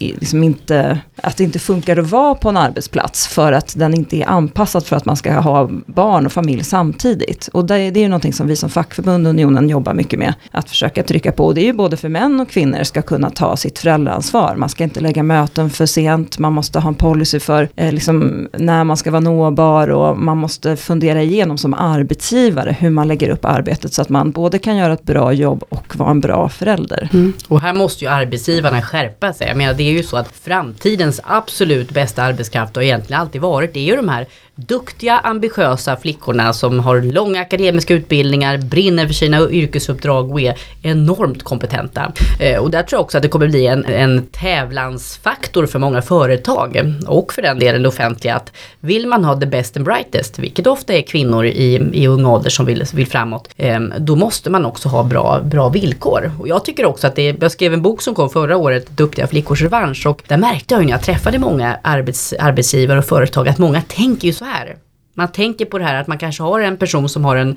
liksom 0.09 0.42
inte, 0.42 1.00
att 1.16 1.37
det 1.37 1.44
inte 1.44 1.59
funkar 1.59 1.97
att 1.97 2.11
vara 2.11 2.35
på 2.35 2.49
en 2.49 2.56
arbetsplats 2.56 3.26
för 3.26 3.52
att 3.52 3.75
den 3.78 3.94
inte 3.94 4.16
är 4.16 4.28
anpassad 4.28 4.87
för 4.87 4.97
att 4.97 5.04
man 5.04 5.16
ska 5.16 5.32
ha 5.32 5.71
barn 5.87 6.26
och 6.26 6.32
familj 6.32 6.64
samtidigt. 6.64 7.49
Och 7.52 7.64
det, 7.64 7.90
det 7.90 8.00
är 8.00 8.02
ju 8.02 8.09
någonting 8.09 8.32
som 8.32 8.47
vi 8.47 8.56
som 8.56 8.71
fackförbund 8.71 9.26
Unionen 9.26 9.68
jobbar 9.68 9.94
mycket 9.94 10.18
med, 10.18 10.35
att 10.50 10.68
försöka 10.68 11.02
trycka 11.02 11.32
på. 11.32 11.47
Och 11.47 11.54
det 11.54 11.61
är 11.61 11.64
ju 11.64 11.73
både 11.73 11.97
för 11.97 12.09
män 12.09 12.40
och 12.40 12.50
kvinnor 12.50 12.82
ska 12.82 13.02
kunna 13.02 13.30
ta 13.30 13.56
sitt 13.56 13.78
föräldraansvar. 13.78 14.56
Man 14.56 14.68
ska 14.68 14.85
inte 14.85 15.00
lägga 15.00 15.23
möten 15.23 15.71
för 15.71 15.87
sent, 15.87 16.38
man 16.38 16.52
måste 16.52 16.78
ha 16.78 16.88
en 16.88 16.94
policy 16.94 17.40
för 17.40 17.68
eh, 17.76 17.92
liksom, 17.92 18.49
när 18.59 18.85
man 18.85 18.97
ska 18.97 19.11
vara 19.11 19.21
nåbar 19.21 19.88
och 19.88 20.18
man 20.18 20.38
måste 20.38 20.76
fundera 20.76 21.23
igenom 21.23 21.59
som 21.59 21.75
arbetsgivare 21.75 22.76
hur 22.80 22.90
man 22.90 23.09
lägger 23.09 23.28
upp 23.28 23.44
arbetet 23.44 23.92
så 23.94 24.02
att 24.02 24.09
man 24.09 24.30
både 24.30 24.59
kan 24.59 24.76
göra 24.76 24.92
ett 24.92 25.02
bra 25.02 25.32
jobb 25.32 25.64
och 25.68 25.97
vara 25.97 26.11
en 26.11 26.21
bra 26.21 26.49
förälder. 26.49 27.09
Mm. 27.12 27.32
Och 27.49 27.61
här 27.61 27.75
måste 27.75 28.04
ju 28.04 28.11
arbetsgivarna 28.11 28.82
skärpa 28.82 29.32
sig. 29.32 29.49
Jag 29.49 29.56
menar, 29.56 29.75
det 29.75 29.82
är 29.82 29.91
ju 29.92 30.02
så 30.02 30.16
att 30.16 30.37
framtidens 30.37 31.20
absolut 31.25 31.90
bästa 31.90 32.22
arbetskraft 32.22 32.76
har 32.76 32.82
egentligen 32.82 33.20
alltid 33.20 33.40
varit, 33.40 33.75
det 33.75 33.80
är 33.80 33.84
ju 33.84 33.96
de 33.96 34.08
här 34.08 34.26
duktiga, 34.54 35.18
ambitiösa 35.18 35.97
flickorna 35.97 36.53
som 36.53 36.81
har 36.81 37.00
långa 37.00 37.40
akademiska 37.40 37.94
utbildningar, 37.94 38.59
brinner 38.59 39.07
för 39.07 39.14
sina 39.14 39.50
yrkesuppdrag 39.50 40.31
och 40.31 40.40
är 40.40 40.59
enormt 40.83 41.42
kompetenta. 41.42 42.12
Eh, 42.40 42.59
och 42.59 42.70
där 42.70 42.83
tror 42.83 42.98
jag 42.98 43.05
också 43.05 43.16
att 43.16 43.22
det 43.22 43.29
kommer 43.29 43.48
bli 43.48 43.66
en, 43.66 43.85
en 43.85 44.27
tävlansfaktor 44.27 45.66
för 45.66 45.79
många 45.79 46.03
företag 46.03 46.94
och 47.07 47.33
för 47.33 47.42
den 47.42 47.59
delen 47.59 47.83
det 47.83 47.88
offentliga 47.88 48.35
att 48.35 48.53
vill 48.81 49.07
man 49.07 49.24
ha 49.24 49.40
the 49.40 49.46
best 49.46 49.77
and 49.77 49.87
brightest, 49.87 50.38
vilket 50.38 50.66
ofta 50.66 50.94
är 50.94 51.03
kvinnor 51.03 51.44
i, 51.46 51.90
i 51.92 52.07
ung 52.07 52.27
ålder 52.27 52.50
som 52.50 52.66
vill, 52.66 52.85
vill 52.94 53.07
framåt, 53.07 53.48
eh, 53.57 53.81
då 53.98 54.16
måste 54.16 54.50
man 54.50 54.64
också 54.64 54.88
ha 54.88 55.03
bra, 55.03 55.40
bra 55.44 55.68
villkor. 55.68 56.33
Och 56.40 56.48
jag 56.48 56.64
tycker 56.64 56.85
också 56.85 57.07
att 57.07 57.16
det, 57.16 57.37
jag 57.40 57.53
skrev 57.53 57.74
en 57.74 57.83
bok 57.83 58.03
som 58.03 58.14
kom 58.14 58.31
förra 58.31 58.57
året, 58.57 58.90
Duktiga 58.90 59.27
flickors 59.27 59.62
revansch, 59.62 60.07
och 60.07 60.22
där 60.27 60.37
märkte 60.37 60.74
jag 60.74 60.81
ju 60.81 60.87
när 60.87 60.92
jag 60.92 61.03
träffade 61.03 61.38
många 61.38 61.79
arbets, 61.83 62.35
arbetsgivare 62.38 62.98
och 62.98 63.05
företag 63.05 63.48
att 63.48 63.59
många 63.59 63.83
tänker 63.83 64.27
ju 64.27 64.33
atmosfär. 64.42 64.76
Man 65.14 65.33
tänker 65.33 65.64
på 65.64 65.78
det 65.78 65.85
här 65.85 66.00
att 66.00 66.07
man 66.07 66.18
kanske 66.18 66.42
har 66.42 66.61
en 66.61 66.76
person 66.76 67.09
som 67.09 67.24
har 67.24 67.37
en, 67.37 67.57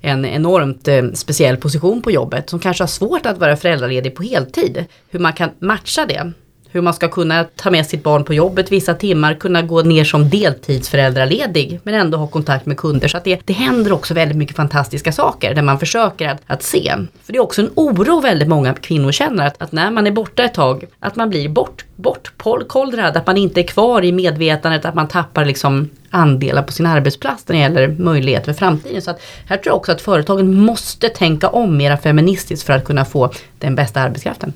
en 0.00 0.24
enormt 0.24 0.88
eh, 0.88 1.04
speciell 1.14 1.56
position 1.56 2.02
på 2.02 2.10
jobbet 2.10 2.50
som 2.50 2.58
kanske 2.58 2.82
har 2.82 2.88
svårt 2.88 3.26
att 3.26 3.38
vara 3.38 3.56
föräldraledig 3.56 4.14
på 4.14 4.22
heltid. 4.22 4.84
Hur 5.10 5.18
man 5.18 5.32
kan 5.32 5.50
matcha 5.58 6.06
det 6.06 6.32
hur 6.74 6.82
man 6.82 6.94
ska 6.94 7.08
kunna 7.08 7.44
ta 7.44 7.70
med 7.70 7.86
sitt 7.86 8.02
barn 8.02 8.24
på 8.24 8.34
jobbet 8.34 8.72
vissa 8.72 8.94
timmar, 8.94 9.34
kunna 9.34 9.62
gå 9.62 9.82
ner 9.82 10.04
som 10.04 10.28
deltidsföräldraledig 10.30 11.80
men 11.82 11.94
ändå 11.94 12.18
ha 12.18 12.26
kontakt 12.26 12.66
med 12.66 12.76
kunder. 12.76 13.08
Så 13.08 13.16
att 13.16 13.24
det, 13.24 13.40
det 13.44 13.52
händer 13.52 13.92
också 13.92 14.14
väldigt 14.14 14.36
mycket 14.36 14.56
fantastiska 14.56 15.12
saker 15.12 15.54
där 15.54 15.62
man 15.62 15.78
försöker 15.78 16.28
att, 16.28 16.42
att 16.46 16.62
se. 16.62 16.94
För 17.22 17.32
det 17.32 17.36
är 17.36 17.42
också 17.42 17.62
en 17.62 17.70
oro 17.74 18.20
väldigt 18.20 18.48
många 18.48 18.74
kvinnor 18.74 19.12
känner 19.12 19.46
att, 19.46 19.62
att 19.62 19.72
när 19.72 19.90
man 19.90 20.06
är 20.06 20.10
borta 20.10 20.44
ett 20.44 20.54
tag, 20.54 20.84
att 21.00 21.16
man 21.16 21.30
blir 21.30 21.48
bort, 21.48 21.84
bortkollrad, 21.96 23.16
att 23.16 23.26
man 23.26 23.36
inte 23.36 23.60
är 23.60 23.66
kvar 23.66 24.04
i 24.04 24.12
medvetandet, 24.12 24.84
att 24.84 24.94
man 24.94 25.08
tappar 25.08 25.44
liksom 25.44 25.90
andelar 26.10 26.62
på 26.62 26.72
sin 26.72 26.86
arbetsplats 26.86 27.48
när 27.48 27.56
det 27.56 27.62
gäller 27.62 27.88
möjligheter 27.88 28.52
för 28.52 28.58
framtiden. 28.58 29.02
Så 29.02 29.10
att 29.10 29.20
här 29.46 29.56
tror 29.56 29.70
jag 29.70 29.76
också 29.76 29.92
att 29.92 30.00
företagen 30.00 30.54
måste 30.54 31.08
tänka 31.08 31.48
om 31.48 31.76
mera 31.76 31.96
feministiskt 31.96 32.66
för 32.66 32.72
att 32.72 32.84
kunna 32.84 33.04
få 33.04 33.30
den 33.58 33.74
bästa 33.74 34.00
arbetskraften. 34.00 34.52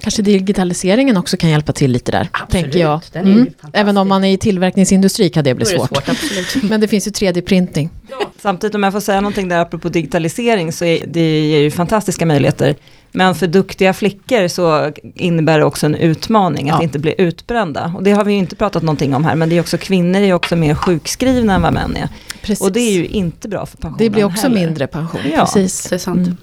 Kanske 0.00 0.22
digitaliseringen 0.22 1.16
också 1.16 1.36
kan 1.36 1.50
hjälpa 1.50 1.72
till 1.72 1.90
lite 1.90 2.12
där, 2.12 2.28
absolut, 2.32 2.50
tänker 2.50 2.78
jag. 2.78 3.00
Mm. 3.14 3.46
Även 3.72 3.96
om 3.96 4.08
man 4.08 4.24
är 4.24 4.32
i 4.32 4.38
tillverkningsindustri 4.38 5.30
kan 5.30 5.44
det 5.44 5.54
bli 5.54 5.64
det 5.64 5.70
svårt. 5.70 6.06
svårt 6.06 6.62
Men 6.62 6.80
det 6.80 6.88
finns 6.88 7.06
ju 7.06 7.10
3D-printing. 7.10 7.88
Ja. 8.10 8.30
Samtidigt 8.38 8.74
om 8.74 8.82
jag 8.82 8.92
får 8.92 9.00
säga 9.00 9.20
någonting 9.20 9.48
där 9.48 9.58
apropå 9.58 9.88
digitalisering 9.88 10.72
så 10.72 10.84
är 10.84 11.06
det 11.06 11.40
ger 11.40 11.60
ju 11.60 11.70
fantastiska 11.70 12.26
möjligheter. 12.26 12.76
Men 13.12 13.34
för 13.34 13.46
duktiga 13.46 13.92
flickor 13.92 14.48
så 14.48 14.92
innebär 15.14 15.58
det 15.58 15.64
också 15.64 15.86
en 15.86 15.94
utmaning 15.94 16.70
att 16.70 16.78
ja. 16.78 16.82
inte 16.82 16.98
bli 16.98 17.14
utbrända. 17.18 17.92
Och 17.96 18.02
det 18.02 18.12
har 18.12 18.24
vi 18.24 18.32
ju 18.32 18.38
inte 18.38 18.56
pratat 18.56 18.82
någonting 18.82 19.14
om 19.14 19.24
här, 19.24 19.34
men 19.34 19.48
det 19.48 19.56
är 19.56 19.60
också 19.60 19.78
kvinnor 19.78 20.20
är 20.20 20.32
också 20.32 20.56
mer 20.56 20.74
sjukskrivna 20.74 21.54
än 21.54 21.62
vad 21.62 21.72
män 21.72 21.96
är. 21.96 22.08
Precis. 22.42 22.60
Och 22.60 22.72
det 22.72 22.80
är 22.80 22.92
ju 22.92 23.06
inte 23.06 23.48
bra 23.48 23.66
för 23.66 23.76
pensionen 23.76 23.98
Det 23.98 24.10
blir 24.10 24.24
också 24.24 24.42
heller. 24.42 24.66
mindre 24.66 24.86
pension, 24.86 25.20
ja. 25.34 25.40
precis. 25.40 25.82
Det 25.88 25.94
är 25.94 25.98
sant. 25.98 26.26
Mm. 26.26 26.36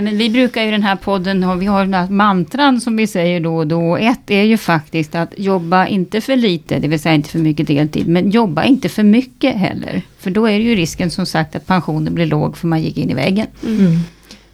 Nej, 0.00 0.04
men 0.04 0.18
vi 0.18 0.30
brukar 0.30 0.62
i 0.62 0.70
den 0.70 0.82
här 0.82 0.96
podden, 0.96 1.58
vi 1.58 1.66
har 1.66 1.84
den 1.84 1.94
här 1.94 2.08
mantran 2.08 2.80
som 2.80 2.96
vi 2.96 3.06
säger 3.06 3.40
då 3.40 3.56
och 3.56 3.66
då. 3.66 3.96
Ett 3.96 4.30
är 4.30 4.42
ju 4.42 4.56
faktiskt 4.56 5.14
att 5.14 5.34
jobba 5.36 5.86
inte 5.86 6.20
för 6.20 6.36
lite, 6.36 6.78
det 6.78 6.88
vill 6.88 7.00
säga 7.00 7.14
inte 7.14 7.28
för 7.28 7.38
mycket 7.38 7.66
deltid. 7.66 8.08
Men 8.08 8.30
jobba 8.30 8.64
inte 8.64 8.88
för 8.88 9.02
mycket 9.02 9.56
heller. 9.56 10.02
För 10.18 10.30
då 10.30 10.46
är 10.46 10.58
det 10.58 10.64
ju 10.64 10.74
risken 10.74 11.10
som 11.10 11.26
sagt 11.26 11.56
att 11.56 11.66
pensionen 11.66 12.14
blir 12.14 12.26
låg 12.26 12.56
för 12.56 12.66
man 12.66 12.82
gick 12.82 12.98
in 12.98 13.10
i 13.10 13.14
väggen. 13.14 13.46
Mm. 13.66 14.00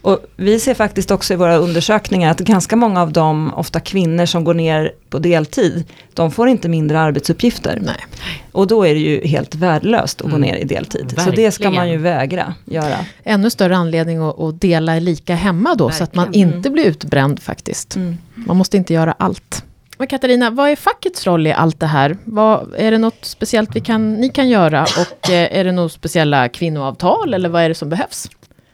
Och 0.04 0.18
vi 0.36 0.60
ser 0.60 0.74
faktiskt 0.74 1.10
också 1.10 1.34
i 1.34 1.36
våra 1.36 1.56
undersökningar 1.56 2.30
att 2.30 2.40
ganska 2.40 2.76
många 2.76 3.02
av 3.02 3.12
de, 3.12 3.54
ofta 3.54 3.80
kvinnor 3.80 4.26
som 4.26 4.44
går 4.44 4.54
ner 4.54 4.92
på 5.10 5.18
deltid, 5.18 5.84
de 6.14 6.30
får 6.30 6.48
inte 6.48 6.68
mindre 6.68 7.00
arbetsuppgifter. 7.00 7.78
Nej. 7.82 7.96
Och 8.52 8.66
då 8.66 8.86
är 8.86 8.94
det 8.94 9.00
ju 9.00 9.26
helt 9.26 9.54
värdelöst 9.54 10.20
att 10.20 10.26
mm. 10.26 10.40
gå 10.40 10.46
ner 10.46 10.56
i 10.56 10.64
deltid. 10.64 11.00
Verkligen. 11.02 11.24
Så 11.24 11.30
det 11.30 11.50
ska 11.50 11.70
man 11.70 11.90
ju 11.90 11.96
vägra 11.96 12.54
göra. 12.64 12.96
Ännu 13.22 13.50
större 13.50 13.76
anledning 13.76 14.18
att, 14.18 14.40
att 14.40 14.60
dela 14.60 14.98
lika 14.98 15.34
hemma 15.34 15.74
då, 15.74 15.84
Verkligen. 15.84 15.98
så 15.98 16.04
att 16.04 16.14
man 16.14 16.34
inte 16.34 16.70
blir 16.70 16.84
utbränd 16.84 17.40
faktiskt. 17.42 17.96
Mm. 17.96 18.18
Man 18.34 18.56
måste 18.56 18.76
inte 18.76 18.94
göra 18.94 19.14
allt. 19.18 19.64
Men 19.98 20.06
Katarina, 20.06 20.50
vad 20.50 20.70
är 20.70 20.76
fackets 20.76 21.26
roll 21.26 21.46
i 21.46 21.52
allt 21.52 21.80
det 21.80 21.86
här? 21.86 22.16
Vad, 22.24 22.74
är 22.76 22.90
det 22.90 22.98
något 22.98 23.24
speciellt 23.24 23.76
vi 23.76 23.80
kan, 23.80 24.14
ni 24.14 24.28
kan 24.28 24.48
göra? 24.48 24.82
Och 24.82 25.30
eh, 25.30 25.58
är 25.58 25.64
det 25.64 25.72
några 25.72 25.88
speciella 25.88 26.48
kvinnoavtal 26.48 27.34
eller 27.34 27.48
vad 27.48 27.62
är 27.62 27.68
det 27.68 27.74
som 27.74 27.88
behövs? 27.88 28.28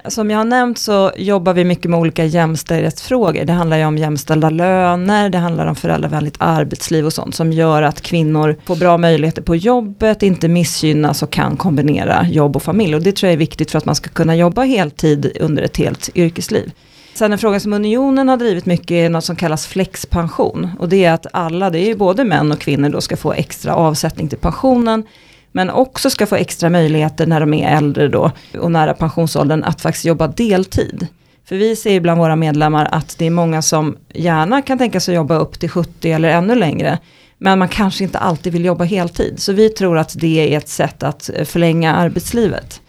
Som 0.08 0.30
jag 0.30 0.38
har 0.38 0.44
nämnt 0.44 0.78
så 0.78 1.12
jobbar 1.16 1.54
vi 1.54 1.64
mycket 1.64 1.90
med 1.90 2.00
olika 2.00 2.24
jämställdhetsfrågor. 2.24 3.44
Det 3.44 3.52
handlar 3.52 3.76
ju 3.76 3.84
om 3.84 3.98
jämställda 3.98 4.50
löner, 4.50 5.30
det 5.30 5.38
handlar 5.38 5.66
om 5.66 5.76
föräldravänligt 5.76 6.36
arbetsliv 6.38 7.06
och 7.06 7.12
sånt 7.12 7.34
som 7.34 7.52
gör 7.52 7.82
att 7.82 8.00
kvinnor 8.00 8.56
får 8.64 8.76
bra 8.76 8.98
möjligheter 8.98 9.42
på 9.42 9.56
jobbet, 9.56 10.22
inte 10.22 10.48
missgynnas 10.48 11.22
och 11.22 11.30
kan 11.30 11.56
kombinera 11.56 12.26
jobb 12.28 12.56
och 12.56 12.62
familj. 12.62 12.94
Och 12.94 13.02
det 13.02 13.12
tror 13.12 13.28
jag 13.28 13.32
är 13.32 13.38
viktigt 13.38 13.70
för 13.70 13.78
att 13.78 13.84
man 13.84 13.94
ska 13.94 14.10
kunna 14.10 14.36
jobba 14.36 14.62
heltid 14.62 15.36
under 15.40 15.62
ett 15.62 15.76
helt 15.76 16.10
yrkesliv. 16.14 16.72
Sen 17.14 17.32
en 17.32 17.38
fråga 17.38 17.60
som 17.60 17.72
Unionen 17.72 18.28
har 18.28 18.36
drivit 18.36 18.66
mycket 18.66 18.90
är 18.90 19.08
något 19.08 19.24
som 19.24 19.36
kallas 19.36 19.66
flexpension. 19.66 20.70
Och 20.78 20.88
det 20.88 21.04
är 21.04 21.12
att 21.12 21.26
alla, 21.32 21.70
det 21.70 21.78
är 21.78 21.86
ju 21.86 21.96
både 21.96 22.24
män 22.24 22.52
och 22.52 22.58
kvinnor 22.58 22.88
då 22.88 23.00
ska 23.00 23.16
få 23.16 23.32
extra 23.32 23.74
avsättning 23.74 24.28
till 24.28 24.38
pensionen. 24.38 25.04
Men 25.52 25.70
också 25.70 26.10
ska 26.10 26.26
få 26.26 26.36
extra 26.36 26.70
möjligheter 26.70 27.26
när 27.26 27.40
de 27.40 27.54
är 27.54 27.76
äldre 27.76 28.08
då 28.08 28.32
och 28.58 28.72
nära 28.72 28.94
pensionsåldern 28.94 29.64
att 29.64 29.80
faktiskt 29.80 30.04
jobba 30.04 30.26
deltid. 30.26 31.06
För 31.44 31.56
vi 31.56 31.76
ser 31.76 32.00
bland 32.00 32.20
våra 32.20 32.36
medlemmar 32.36 32.88
att 32.92 33.18
det 33.18 33.26
är 33.26 33.30
många 33.30 33.62
som 33.62 33.96
gärna 34.14 34.62
kan 34.62 34.78
tänka 34.78 35.00
sig 35.00 35.14
jobba 35.14 35.36
upp 35.36 35.60
till 35.60 35.70
70 35.70 36.12
eller 36.12 36.28
ännu 36.28 36.54
längre. 36.54 36.98
Men 37.38 37.58
man 37.58 37.68
kanske 37.68 38.04
inte 38.04 38.18
alltid 38.18 38.52
vill 38.52 38.64
jobba 38.64 38.84
heltid. 38.84 39.34
Så 39.40 39.52
vi 39.52 39.68
tror 39.68 39.98
att 39.98 40.14
det 40.18 40.54
är 40.54 40.58
ett 40.58 40.68
sätt 40.68 41.02
att 41.02 41.30
förlänga 41.44 41.94
arbetslivet. 41.94 42.80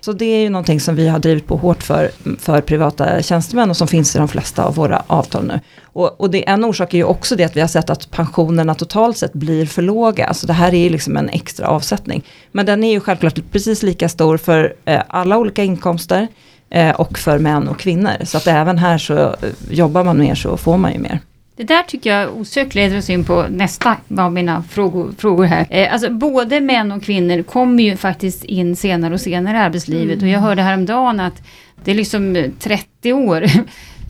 Så 0.00 0.12
det 0.12 0.24
är 0.24 0.42
ju 0.42 0.48
någonting 0.48 0.80
som 0.80 0.94
vi 0.94 1.08
har 1.08 1.18
drivit 1.18 1.46
på 1.46 1.56
hårt 1.56 1.82
för, 1.82 2.10
för 2.38 2.60
privata 2.60 3.22
tjänstemän 3.22 3.70
och 3.70 3.76
som 3.76 3.88
finns 3.88 4.16
i 4.16 4.18
de 4.18 4.28
flesta 4.28 4.64
av 4.64 4.74
våra 4.74 5.02
avtal 5.06 5.44
nu. 5.44 5.60
Och, 5.82 6.20
och 6.20 6.30
det, 6.30 6.48
en 6.48 6.64
orsak 6.64 6.94
är 6.94 6.98
ju 6.98 7.04
också 7.04 7.36
det 7.36 7.44
att 7.44 7.56
vi 7.56 7.60
har 7.60 7.68
sett 7.68 7.90
att 7.90 8.10
pensionerna 8.10 8.74
totalt 8.74 9.16
sett 9.16 9.32
blir 9.32 9.66
för 9.66 9.82
låga. 9.82 10.26
Alltså 10.26 10.46
det 10.46 10.52
här 10.52 10.74
är 10.74 10.78
ju 10.78 10.88
liksom 10.88 11.16
en 11.16 11.28
extra 11.28 11.66
avsättning. 11.66 12.24
Men 12.52 12.66
den 12.66 12.84
är 12.84 12.92
ju 12.92 13.00
självklart 13.00 13.38
precis 13.52 13.82
lika 13.82 14.08
stor 14.08 14.36
för 14.36 14.74
eh, 14.84 15.02
alla 15.08 15.38
olika 15.38 15.64
inkomster 15.64 16.28
eh, 16.70 16.90
och 16.90 17.18
för 17.18 17.38
män 17.38 17.68
och 17.68 17.78
kvinnor. 17.78 18.24
Så 18.24 18.36
att 18.36 18.46
även 18.46 18.78
här 18.78 18.98
så 18.98 19.18
eh, 19.18 19.34
jobbar 19.70 20.04
man 20.04 20.18
mer 20.18 20.34
så 20.34 20.56
får 20.56 20.76
man 20.76 20.92
ju 20.92 20.98
mer. 20.98 21.20
Det 21.60 21.64
där 21.66 21.82
tycker 21.82 22.10
jag 22.10 22.36
osökt 22.36 22.74
leder 22.74 22.98
oss 22.98 23.10
in 23.10 23.24
på 23.24 23.46
nästa 23.50 23.96
av 24.18 24.32
mina 24.32 24.62
frågor, 24.62 25.12
frågor 25.18 25.44
här. 25.44 25.66
Eh, 25.70 25.92
alltså 25.92 26.10
både 26.10 26.60
män 26.60 26.92
och 26.92 27.02
kvinnor 27.02 27.42
kommer 27.42 27.82
ju 27.82 27.96
faktiskt 27.96 28.44
in 28.44 28.76
senare 28.76 29.14
och 29.14 29.20
senare 29.20 29.56
i 29.56 29.60
arbetslivet. 29.60 30.18
Mm. 30.18 30.24
Och 30.24 30.34
jag 30.34 30.40
hörde 30.40 30.62
häromdagen 30.62 31.20
att 31.20 31.42
det 31.84 31.90
är 31.90 31.94
liksom 31.94 32.44
30 32.58 33.12
år 33.12 33.44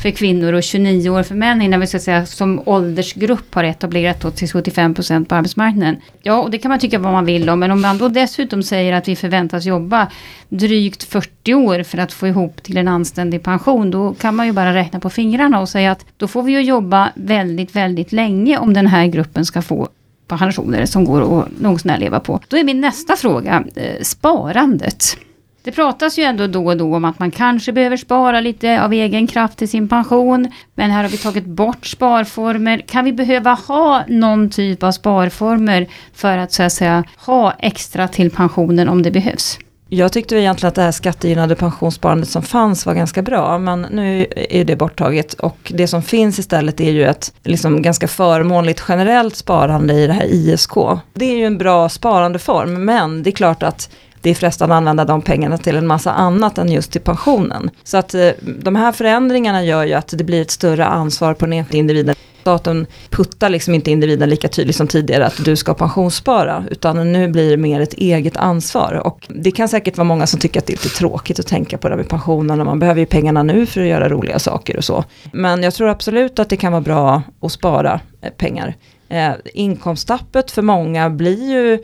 för 0.03 0.11
kvinnor 0.11 0.53
och 0.53 0.63
29 0.63 1.11
år 1.11 1.23
för 1.23 1.35
män 1.35 1.63
innan 1.63 1.81
vi 1.81 1.87
ska 1.87 1.99
säga 1.99 2.27
som 2.27 2.63
åldersgrupp 2.65 3.55
har 3.55 3.65
etablerat 3.65 4.37
till 4.37 4.49
75 4.49 4.95
procent 4.95 5.29
på 5.29 5.35
arbetsmarknaden. 5.35 5.97
Ja, 6.23 6.43
och 6.43 6.51
det 6.51 6.59
kan 6.59 6.69
man 6.69 6.79
tycka 6.79 6.99
vad 6.99 7.13
man 7.13 7.25
vill 7.25 7.51
om, 7.51 7.61
men 7.61 7.71
om 7.71 7.81
man 7.81 7.99
då 7.99 8.09
dessutom 8.09 8.63
säger 8.63 8.93
att 8.93 9.09
vi 9.09 9.17
förväntas 9.17 9.65
jobba 9.65 10.07
drygt 10.49 11.03
40 11.03 11.55
år 11.55 11.83
för 11.83 11.99
att 11.99 12.13
få 12.13 12.29
ihop 12.29 12.63
till 12.63 12.77
en 12.77 12.89
anständig 12.89 13.43
pension, 13.43 13.91
då 13.91 14.15
kan 14.15 14.37
man 14.37 14.47
ju 14.47 14.53
bara 14.53 14.75
räkna 14.75 15.01
på 15.01 15.11
fingrarna 15.11 15.61
och 15.61 15.69
säga 15.69 15.93
att 15.93 16.07
då 16.17 16.29
får 16.29 16.43
vi 16.43 16.53
ju 16.53 16.63
jobba 16.63 17.11
väldigt, 17.15 17.77
väldigt 17.77 18.13
länge 18.13 18.59
om 18.59 18.75
den 18.75 18.87
här 18.87 19.07
gruppen 19.07 19.45
ska 19.45 19.63
få 19.63 19.89
pensioner 20.27 20.87
som 20.87 21.05
går 21.05 21.41
att 21.41 21.61
något 21.61 21.85
leva 21.85 22.21
på. 22.21 22.41
Då 22.49 22.57
är 22.57 22.65
min 22.65 22.81
nästa 22.81 23.17
fråga, 23.17 23.65
eh, 23.77 24.03
sparandet. 24.03 25.17
Det 25.63 25.73
pratas 25.73 26.19
ju 26.19 26.23
ändå 26.23 26.47
då 26.47 26.67
och 26.67 26.77
då 26.77 26.97
om 26.97 27.05
att 27.05 27.19
man 27.19 27.31
kanske 27.31 27.73
behöver 27.73 27.97
spara 27.97 28.41
lite 28.41 28.83
av 28.83 28.93
egen 28.93 29.27
kraft 29.27 29.59
till 29.59 29.69
sin 29.69 29.89
pension. 29.89 30.49
Men 30.75 30.91
här 30.91 31.03
har 31.03 31.11
vi 31.11 31.17
tagit 31.17 31.47
bort 31.47 31.87
sparformer. 31.87 32.79
Kan 32.79 33.05
vi 33.05 33.13
behöva 33.13 33.53
ha 33.53 34.05
någon 34.09 34.51
typ 34.51 34.83
av 34.83 34.93
sparformer 34.93 35.87
för 36.15 36.39
att 36.39 36.53
så 36.53 36.63
att 36.63 36.73
säga 36.73 37.05
ha 37.17 37.53
extra 37.59 38.09
till 38.09 38.31
pensionen 38.31 38.89
om 38.89 39.03
det 39.03 39.11
behövs? 39.11 39.59
Jag 39.93 40.13
tyckte 40.13 40.37
egentligen 40.37 40.69
att 40.69 40.75
det 40.75 40.83
här 40.83 40.93
skattegynnade 40.93 41.55
pensionssparandet 41.55 42.29
som 42.29 42.43
fanns 42.43 42.87
var 42.87 42.95
ganska 42.95 43.23
bra, 43.23 43.59
men 43.59 43.87
nu 43.91 44.27
är 44.37 44.65
det 44.65 44.77
borttaget. 44.77 45.35
Och 45.35 45.73
det 45.75 45.87
som 45.87 46.03
finns 46.03 46.39
istället 46.39 46.81
är 46.81 46.91
ju 46.91 47.05
ett 47.05 47.33
liksom 47.45 47.83
ganska 47.83 48.09
förmånligt 48.09 48.85
generellt 48.89 49.37
sparande 49.37 49.95
i 49.95 50.07
det 50.07 50.13
här 50.13 50.27
ISK. 50.27 50.75
Det 51.15 51.25
är 51.25 51.37
ju 51.37 51.45
en 51.45 51.59
bra 51.59 51.89
sparandeform, 51.89 52.85
men 52.85 53.23
det 53.23 53.31
är 53.31 53.33
klart 53.33 53.63
att 53.63 53.91
det 54.23 54.31
är 54.31 54.35
frestande 54.35 54.75
att 54.75 54.79
använda 54.79 55.05
de 55.05 55.23
pengarna 55.23 55.59
till 55.59 55.77
en 55.77 55.87
massa 55.87 56.13
annat 56.13 56.59
än 56.59 56.73
just 56.73 56.93
till 56.93 57.01
pensionen. 57.01 57.71
Så 57.85 57.97
att 57.97 58.15
eh, 58.15 58.31
de 58.41 58.77
här 58.77 58.93
förändringarna 58.93 59.65
gör 59.65 59.85
ju 59.85 59.95
att 59.95 60.09
det 60.19 60.25
blir 60.25 60.43
ett 60.43 60.51
större 60.51 60.85
ansvar 60.85 61.35
på 61.35 61.47
den 61.47 61.53
enskilda 61.53 61.79
individen. 61.79 62.15
Staten 62.41 62.87
puttar 63.11 63.49
liksom 63.49 63.75
inte 63.75 63.91
individen 63.91 64.31
lika 64.31 64.49
tydligt 64.49 64.77
som 64.77 64.87
tidigare 64.87 65.27
att 65.27 65.45
du 65.45 65.57
ska 65.57 65.75
pensionsspara, 65.75 66.65
utan 66.71 67.13
nu 67.13 67.29
blir 67.29 67.51
det 67.51 67.57
mer 67.57 67.81
ett 67.81 67.93
eget 67.93 68.37
ansvar. 68.37 68.93
Och 69.05 69.27
det 69.29 69.51
kan 69.51 69.69
säkert 69.69 69.97
vara 69.97 70.05
många 70.05 70.27
som 70.27 70.41
tycker 70.41 70.61
att 70.61 70.67
det 70.67 70.73
är 70.73 70.85
lite 70.85 70.89
tråkigt 70.89 71.39
att 71.39 71.47
tänka 71.47 71.79
på 71.79 71.89
det 71.89 71.97
med 71.97 72.09
pensionen, 72.09 72.61
och 72.61 72.67
man 72.67 72.79
behöver 72.79 73.01
ju 73.01 73.07
pengarna 73.07 73.43
nu 73.43 73.67
för 73.67 73.81
att 73.81 73.87
göra 73.87 74.09
roliga 74.09 74.39
saker 74.39 74.77
och 74.77 74.85
så. 74.85 75.05
Men 75.33 75.63
jag 75.63 75.75
tror 75.75 75.89
absolut 75.89 76.39
att 76.39 76.49
det 76.49 76.57
kan 76.57 76.73
vara 76.73 76.83
bra 76.83 77.23
att 77.41 77.53
spara 77.53 78.01
eh, 78.23 78.31
pengar. 78.31 78.75
Eh, 79.09 79.33
inkomsttappet 79.55 80.51
för 80.51 80.63
många 80.63 81.11
blir 81.11 81.51
ju 81.51 81.79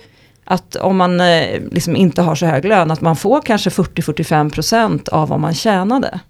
att 0.48 0.76
om 0.76 0.96
man 0.96 1.20
eh, 1.20 1.60
liksom 1.70 1.96
inte 1.96 2.22
har 2.22 2.34
så 2.34 2.46
hög 2.46 2.64
lön, 2.64 2.90
att 2.90 3.00
man 3.00 3.16
får 3.16 3.40
kanske 3.40 3.70
40-45% 3.70 5.08
av 5.08 5.28
vad 5.28 5.40
man 5.40 5.54
tjänade. 5.54 6.20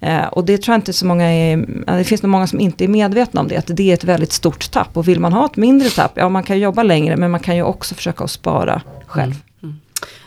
Eh, 0.00 0.26
och 0.26 0.44
det 0.44 0.58
tror 0.58 0.72
jag 0.72 0.78
inte 0.78 0.92
så 0.92 1.06
många 1.06 1.32
är, 1.32 1.66
det 1.86 2.04
finns 2.04 2.22
nog 2.22 2.30
många 2.30 2.46
som 2.46 2.60
inte 2.60 2.84
är 2.84 2.88
medvetna 2.88 3.40
om 3.40 3.48
det, 3.48 3.56
att 3.56 3.70
det 3.76 3.90
är 3.90 3.94
ett 3.94 4.04
väldigt 4.04 4.32
stort 4.32 4.70
tapp. 4.70 4.96
Och 4.96 5.08
vill 5.08 5.20
man 5.20 5.32
ha 5.32 5.46
ett 5.46 5.56
mindre 5.56 5.88
tapp, 5.88 6.12
ja 6.14 6.28
man 6.28 6.42
kan 6.42 6.58
jobba 6.58 6.82
längre, 6.82 7.16
men 7.16 7.30
man 7.30 7.40
kan 7.40 7.56
ju 7.56 7.62
också 7.62 7.94
försöka 7.94 8.24
att 8.24 8.30
spara 8.30 8.82
själv. 9.06 9.34
Mm. 9.62 9.80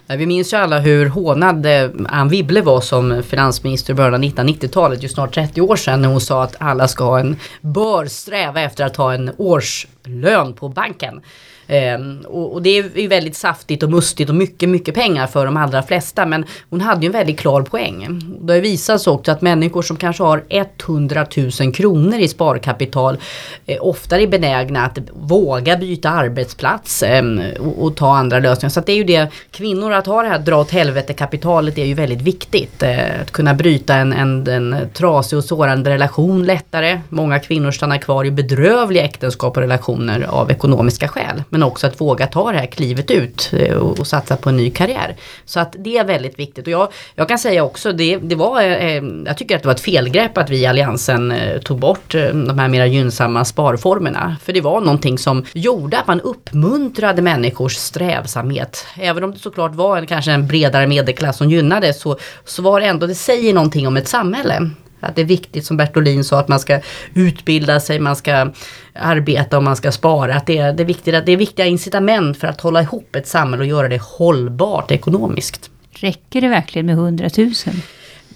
Mm. 0.08 0.20
Vi 0.20 0.26
minns 0.26 0.54
ju 0.54 0.58
alla 0.58 0.80
hur 0.80 1.10
hånad 1.10 1.66
eh, 1.66 1.90
Anne 2.10 2.30
Wibble 2.30 2.62
var 2.62 2.82
som 2.82 3.24
finansminister 3.24 3.94
i 3.94 3.96
början 3.96 4.14
av 4.14 4.22
1990-talet, 4.22 5.04
ju 5.04 5.10
snart 5.10 5.34
30 5.34 5.62
år 5.62 5.76
sedan, 5.76 6.02
när 6.02 6.10
hon 6.10 6.22
sa 6.22 6.44
att 6.44 6.56
alla 6.60 6.88
ska 6.88 7.04
ha 7.04 7.20
en, 7.20 7.36
bör 7.62 8.06
sträva 8.06 8.62
efter 8.62 8.86
att 8.86 8.96
ha 8.96 9.14
en 9.14 9.32
årslön 9.38 10.54
på 10.54 10.70
banken. 10.70 11.22
Ehm, 11.68 12.20
och, 12.28 12.54
och, 12.54 12.62
det 12.62 12.78
är 12.78 13.00
ju 13.00 13.08
väldigt 13.08 13.36
saftigt 13.36 13.84
och 13.84 13.90
mustigt 13.90 14.30
och 14.30 14.36
mycket, 14.36 14.70
mycket 14.70 14.96
pengar 14.96 15.28
för 15.28 15.46
de 15.46 15.58
allra 15.58 15.84
flesta. 15.84 16.26
Men 16.26 16.46
hon 16.70 16.82
hade 16.82 17.02
ju 17.02 17.06
en 17.06 17.12
väldigt 17.12 17.40
klar 17.40 17.62
poäng. 17.62 18.22
Det 18.42 18.54
har 18.54 18.60
visat 18.60 19.02
sig 19.02 19.12
också 19.12 19.32
att 19.32 19.42
människor 19.42 19.82
som 19.82 19.98
kanske 19.98 20.24
har 20.24 20.44
100 20.50 21.26
000 21.60 21.74
kronor 21.74 22.20
i 22.20 22.28
sparkapital 22.28 23.18
eh, 23.66 23.78
oftare 23.82 24.24
är 24.24 24.28
benägna 24.28 24.86
att 24.86 24.98
våga 25.14 25.78
byta 25.78 26.10
arbetsplats 26.10 27.04
eh, 27.04 27.24
och, 27.60 27.84
och, 27.84 27.96
ta 27.96 28.18
andra 28.18 28.40
lösningar. 28.40 28.70
Så 28.70 28.82
det 28.82 28.92
är 28.92 28.96
ju 28.96 29.04
det, 29.04 29.32
kvinnor 29.52 29.94
att 29.94 30.06
ha 30.06 30.22
det 30.22 30.28
här 30.28 30.40
dra 30.40 30.58
åt 30.58 30.72
helvete 30.72 31.14
kapitalet 31.14 31.78
är 31.78 31.86
ju 31.86 31.94
väldigt 31.94 32.22
viktigt. 32.22 32.84
Eh, 32.84 33.22
att 33.22 33.32
kunna 33.32 33.54
bryta 33.54 33.96
en, 33.96 34.14
en, 34.14 34.48
en 34.48 34.76
trasig 34.94 35.38
och 35.38 35.44
sårande 35.44 35.90
relation 35.90 36.46
lättare. 36.46 37.02
Många 37.10 37.40
kvinnor 37.40 37.72
stannar 37.72 37.98
kvar 37.98 38.26
i 38.26 38.32
bedrövliga 38.32 39.04
äktenskap 39.04 39.58
och 39.58 39.62
relationer 39.62 40.22
av 40.30 40.52
ekonomiska 40.52 41.08
skäl 41.08 41.44
men 41.58 41.64
också 41.64 41.88
att 41.88 42.02
våga 42.02 42.28
ta 42.28 42.52
det 42.52 42.58
här 42.58 42.66
klivet 42.66 43.12
ut 43.12 43.54
eh, 43.54 43.76
och, 43.76 44.00
och 44.00 44.08
satsa 44.08 44.38
på 44.38 44.50
en 44.50 44.58
ny 44.58 44.70
karriär. 44.70 45.16
Så 45.46 45.60
att 45.60 45.76
det 45.80 45.98
är 45.98 46.06
väldigt 46.06 46.40
viktigt 46.40 46.68
och 46.68 46.72
jag, 46.72 46.92
jag 47.16 47.28
kan 47.28 47.40
säga 47.40 47.64
också 47.64 47.92
det, 47.92 48.18
det 48.18 48.36
var, 48.36 48.62
eh, 48.62 49.04
jag 49.26 49.38
tycker 49.38 49.56
att 49.56 49.62
det 49.62 49.68
var 49.68 49.74
ett 49.74 49.80
felgrepp 49.80 50.38
att 50.38 50.50
vi 50.50 50.58
i 50.58 50.66
Alliansen 50.66 51.32
eh, 51.32 51.62
tog 51.62 51.80
bort 51.80 52.16
eh, 52.16 52.28
de 52.28 52.60
här 52.60 52.68
mera 52.68 52.86
gynnsamma 52.86 53.46
sparformerna. 53.46 54.36
För 54.44 54.54
det 54.54 54.62
var 54.62 54.82
någonting 54.82 55.18
som 55.18 55.46
gjorde 55.54 56.00
att 56.00 56.08
man 56.08 56.22
uppmuntrade 56.22 57.22
människors 57.22 57.76
strävsamhet. 57.76 58.86
Även 58.96 59.24
om 59.24 59.32
det 59.32 59.40
såklart 59.40 59.76
var 59.76 59.98
en, 59.98 60.08
kanske 60.08 60.32
en 60.32 60.48
bredare 60.48 60.88
medelklass 60.88 61.38
som 61.38 61.50
gynnades 61.50 62.02
så, 62.02 62.18
så 62.46 62.62
var 62.62 62.80
det 62.80 62.86
ändå, 62.86 63.08
det 63.08 63.16
säger 63.16 63.54
någonting 63.54 63.88
om 63.88 63.98
ett 63.98 64.08
samhälle. 64.08 64.70
Att 65.00 65.16
det 65.16 65.22
är 65.22 65.26
viktigt 65.26 65.66
som 65.66 65.78
Bertolin 65.78 66.24
sa 66.24 66.40
att 66.40 66.48
man 66.48 66.60
ska 66.60 66.80
utbilda 67.14 67.80
sig, 67.80 68.00
man 68.00 68.16
ska 68.16 68.52
arbeta 68.94 69.58
och 69.58 69.64
man 69.64 69.76
ska 69.76 69.92
spara. 69.92 70.36
Att 70.36 70.46
det, 70.46 70.58
är, 70.58 70.74
det, 70.74 70.84
är 70.84 70.88
viktigt, 70.88 71.16
att 71.16 71.26
det 71.26 71.32
är 71.32 71.38
viktiga 71.38 71.66
incitament 71.66 72.38
för 72.38 72.48
att 72.48 72.62
hålla 72.62 72.82
ihop 72.82 73.16
ett 73.16 73.28
samhälle 73.28 73.64
och 73.64 73.70
göra 73.70 73.88
det 73.88 74.02
hållbart 74.02 74.92
ekonomiskt. 74.92 75.70
Räcker 75.92 76.42
det 76.42 76.48
verkligen 76.48 76.86
med 76.86 76.96
100 76.96 77.30
000? 77.38 77.54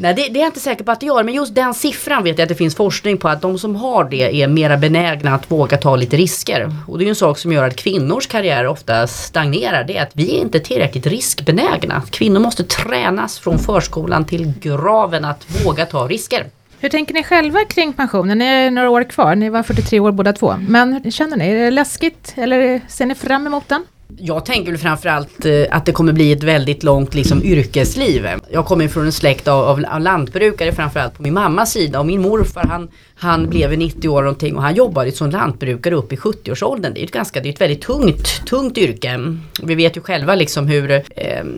Nej 0.02 0.14
det, 0.14 0.28
det, 0.30 0.40
är 0.40 0.42
jag 0.42 0.48
inte 0.48 0.60
säker 0.60 0.84
på 0.84 0.92
att 0.92 1.00
det 1.00 1.06
gör, 1.06 1.24
men 1.24 1.34
just 1.34 1.56
den 1.56 1.74
siffran 1.74 2.24
vet 2.24 2.38
jag 2.38 2.44
att 2.44 2.50
det 2.50 2.56
finns 2.56 2.76
forskning 2.76 3.18
på 3.18 3.28
att 3.28 3.42
de 3.42 3.60
som 3.60 3.76
har 3.76 4.04
det 4.04 4.42
är 4.42 4.48
mera 4.48 4.78
benägna 4.78 5.36
att 5.36 5.52
våga 5.52 5.78
ta 5.78 5.96
lite 5.96 6.18
risker. 6.18 6.72
Och 6.88 6.98
det 6.98 7.04
är 7.04 7.06
ju 7.06 7.10
en 7.10 7.16
sak 7.16 7.38
som 7.38 7.52
gör 7.52 7.68
att 7.68 7.76
kvinnors 7.76 8.28
karriär 8.28 8.68
ofta 8.68 9.08
stagnerar, 9.08 9.84
det 9.84 9.98
är 9.98 10.04
att 10.04 10.12
vi 10.14 10.38
är 10.38 10.42
inte 10.42 10.60
tillräckligt 10.60 11.06
riskbenägna. 11.06 12.02
Kvinnor 12.10 12.40
måste 12.40 12.64
tränas 12.64 13.40
från 13.40 13.60
förskolan 13.60 14.26
till 14.26 14.54
graven 14.62 15.26
att 15.26 15.66
våga 15.66 15.86
ta 15.86 16.08
risker. 16.08 16.46
Hur 16.80 16.90
tänker 16.90 17.14
ni 17.14 17.24
själva 17.24 17.60
kring 17.66 17.94
pensionen? 17.94 18.38
Ni 18.38 18.46
är 18.46 18.72
några 18.72 18.90
år 18.90 19.04
kvar, 19.04 19.36
ni 19.36 19.50
var 19.50 19.64
43 19.64 20.00
år 20.00 20.12
båda 20.12 20.34
två. 20.34 20.56
Men 20.68 21.12
känner 21.12 21.38
ni, 21.38 21.50
är 21.50 21.56
det 21.56 21.72
läskigt 21.72 22.34
eller 22.38 22.82
ser 22.88 23.06
ni 23.06 23.16
fram 23.16 23.48
emot 23.48 23.70
den? 23.70 23.84
Jag 24.18 24.46
tänker 24.46 24.78
framförallt 24.78 25.46
eh, 25.46 25.64
att 25.70 25.86
det 25.86 25.92
kommer 25.92 26.14
bli 26.14 26.32
ett 26.32 26.44
väldigt 26.44 26.84
långt 26.84 27.14
liksom, 27.14 27.44
yrkesliv. 27.44 28.28
Jag 28.52 28.66
kommer 28.66 28.88
från 28.88 29.06
en 29.06 29.12
släkt 29.12 29.48
av, 29.48 29.64
av, 29.64 29.86
av 29.92 30.02
lantbrukare 30.02 30.72
framförallt 30.72 31.18
på 31.18 31.24
min 31.24 31.34
mammas 31.34 31.72
sida 31.72 32.00
och 32.00 32.06
min 32.06 32.22
morfar 32.22 32.64
han, 32.64 32.90
han 33.16 33.50
blev 33.50 33.78
90 33.78 34.10
år 34.10 34.22
någonting 34.22 34.56
och 34.56 34.62
han 34.62 34.76
jobbade 34.76 35.12
som 35.12 35.30
lantbrukare 35.30 35.96
upp 35.96 36.14
i 36.14 36.16
70-årsåldern. 36.16 36.94
Det 36.94 37.02
är 37.02 37.04
ett 37.04 37.12
ganska, 37.12 37.40
det 37.42 37.50
är 37.50 37.54
ett 37.54 37.62
väldigt 37.62 37.82
tungt, 37.82 38.46
tungt 38.46 38.78
yrke. 38.78 39.38
Vi 39.64 39.76
vet 39.76 39.98
ju 39.98 40.02
själva 40.02 40.36
liksom 40.36 40.68
hur 40.68 40.92
eh, 40.92 41.02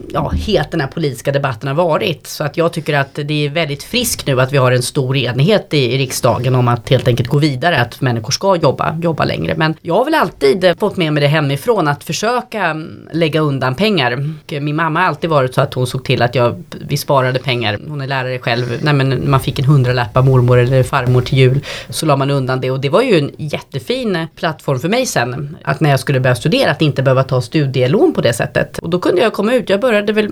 ja, 0.10 0.30
het 0.30 0.72
den 0.72 0.82
här 0.82 0.88
politiska 0.88 1.32
debatten 1.32 1.68
har 1.68 1.76
varit. 1.76 2.28
Så 2.28 2.44
att 2.44 2.58
jag 2.58 2.74
tycker 2.74 2.94
att 2.94 3.16
det 3.16 3.46
är 3.46 3.50
väldigt 3.50 3.84
friskt 3.84 4.28
nu 4.28 4.42
att 4.42 4.52
vi 4.52 4.58
har 4.58 4.72
en 4.72 4.84
stor 4.84 5.18
enighet 5.18 5.74
i, 5.74 5.94
i 5.94 5.98
riksdagen 5.98 6.56
om 6.56 6.68
att 6.68 6.90
helt 6.90 7.08
enkelt 7.08 7.30
gå 7.30 7.38
vidare, 7.38 7.82
att 7.82 8.02
människor 8.02 8.32
ska 8.32 8.56
jobba, 8.56 8.98
jobba 9.02 9.26
längre. 9.26 9.56
Men 9.58 9.76
jag 9.82 9.96
har 9.96 10.06
väl 10.06 10.14
alltid 10.14 10.80
fått 10.80 10.98
med 10.98 11.14
mig 11.14 11.22
det 11.22 11.28
hemifrån 11.28 11.88
att 11.88 12.04
försöka 12.04 12.43
försöka 12.44 12.66
mm, 12.66 13.10
lägga 13.12 13.40
undan 13.40 13.76
pengar. 13.76 14.34
Min 14.62 14.76
mamma 14.76 15.00
har 15.00 15.08
alltid 15.08 15.30
varit 15.30 15.54
så 15.54 15.62
att 15.62 15.74
hon 15.74 15.88
såg 15.88 16.04
till 16.04 16.22
att 16.22 16.36
jag, 16.36 16.64
vi 16.88 16.98
sparade 16.98 17.40
pengar. 17.40 17.80
Hon 17.88 18.02
är 18.02 18.08
lärare 18.08 18.40
själv. 18.40 18.80
Nej, 18.82 18.94
men 18.94 19.30
man 19.32 19.40
fick 19.40 19.60
en 19.60 19.66
hundralapp 19.66 20.18
av 20.18 20.26
mormor 20.26 20.58
eller 20.58 20.84
farmor 20.84 21.22
till 21.22 21.38
jul. 21.38 21.60
Så 21.90 22.06
la 22.06 22.16
man 22.16 22.30
undan 22.30 22.62
det 22.62 22.72
och 22.72 22.80
det 22.80 22.90
var 22.90 23.02
ju 23.02 23.20
en 23.20 23.32
jättefin 23.38 24.28
plattform 24.36 24.80
för 24.80 24.90
mig 24.90 25.06
sen. 25.06 25.58
Att 25.64 25.80
när 25.80 25.90
jag 25.90 26.00
skulle 26.00 26.20
börja 26.20 26.36
studera 26.36 26.72
att 26.72 26.82
inte 26.82 27.04
behöva 27.04 27.24
ta 27.24 27.42
studielån 27.42 28.14
på 28.14 28.22
det 28.22 28.34
sättet. 28.34 28.80
Och 28.80 28.90
då 28.90 29.00
kunde 29.00 29.22
jag 29.22 29.34
komma 29.34 29.54
ut. 29.54 29.70
Jag 29.70 29.82
började 29.82 30.14
väl 30.14 30.30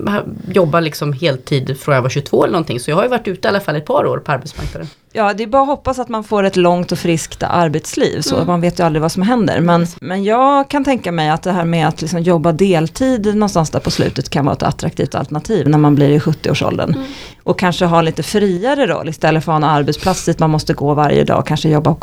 jobba 0.52 0.80
liksom 0.80 1.12
heltid 1.12 1.80
från 1.80 1.94
jag 1.94 2.02
var 2.02 2.10
22 2.10 2.44
eller 2.44 2.52
någonting. 2.52 2.80
Så 2.80 2.90
jag 2.90 2.96
har 2.96 3.02
ju 3.02 3.08
varit 3.08 3.28
ute 3.28 3.48
i 3.48 3.50
alla 3.50 3.60
fall 3.60 3.76
ett 3.76 3.86
par 3.86 4.06
år 4.06 4.18
på 4.18 4.32
arbetsmarknaden. 4.32 4.88
Ja, 5.14 5.34
det 5.34 5.42
är 5.42 5.46
bara 5.46 5.62
att 5.62 5.68
hoppas 5.68 5.98
att 5.98 6.08
man 6.08 6.24
får 6.24 6.42
ett 6.42 6.56
långt 6.56 6.92
och 6.92 6.98
friskt 6.98 7.42
arbetsliv, 7.42 8.20
så 8.20 8.34
mm. 8.34 8.46
man 8.46 8.60
vet 8.60 8.80
ju 8.80 8.84
aldrig 8.84 9.02
vad 9.02 9.12
som 9.12 9.22
händer. 9.22 9.60
Men, 9.60 9.86
men 10.00 10.24
jag 10.24 10.70
kan 10.70 10.84
tänka 10.84 11.12
mig 11.12 11.30
att 11.30 11.42
det 11.42 11.52
här 11.52 11.64
med 11.64 11.88
att 11.88 12.01
liksom 12.02 12.20
jobba 12.20 12.52
deltid 12.52 13.26
någonstans 13.26 13.70
där 13.70 13.80
på 13.80 13.90
slutet 13.90 14.30
kan 14.30 14.44
vara 14.44 14.56
ett 14.56 14.62
attraktivt 14.62 15.14
alternativ 15.14 15.68
när 15.68 15.78
man 15.78 15.94
blir 15.94 16.08
i 16.08 16.18
70-årsåldern. 16.18 16.94
Mm. 16.94 17.06
Och 17.42 17.58
kanske 17.58 17.84
ha 17.84 18.02
lite 18.02 18.22
friare 18.22 18.86
roll 18.86 19.08
istället 19.08 19.44
för 19.44 19.52
att 19.52 19.62
ha 19.62 19.68
en 19.68 19.76
arbetsplats 19.76 20.24
dit 20.24 20.38
man 20.38 20.50
måste 20.50 20.74
gå 20.74 20.94
varje 20.94 21.24
dag, 21.24 21.46
kanske 21.46 21.68
jobba 21.68 21.94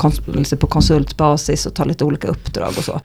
på 0.59 0.67
konsultbasis 0.67 1.65
och 1.65 1.73
ta 1.73 1.83
lite 1.83 2.05
olika 2.05 2.27
uppdrag 2.27 2.73
och 2.77 2.83
så. 2.83 3.01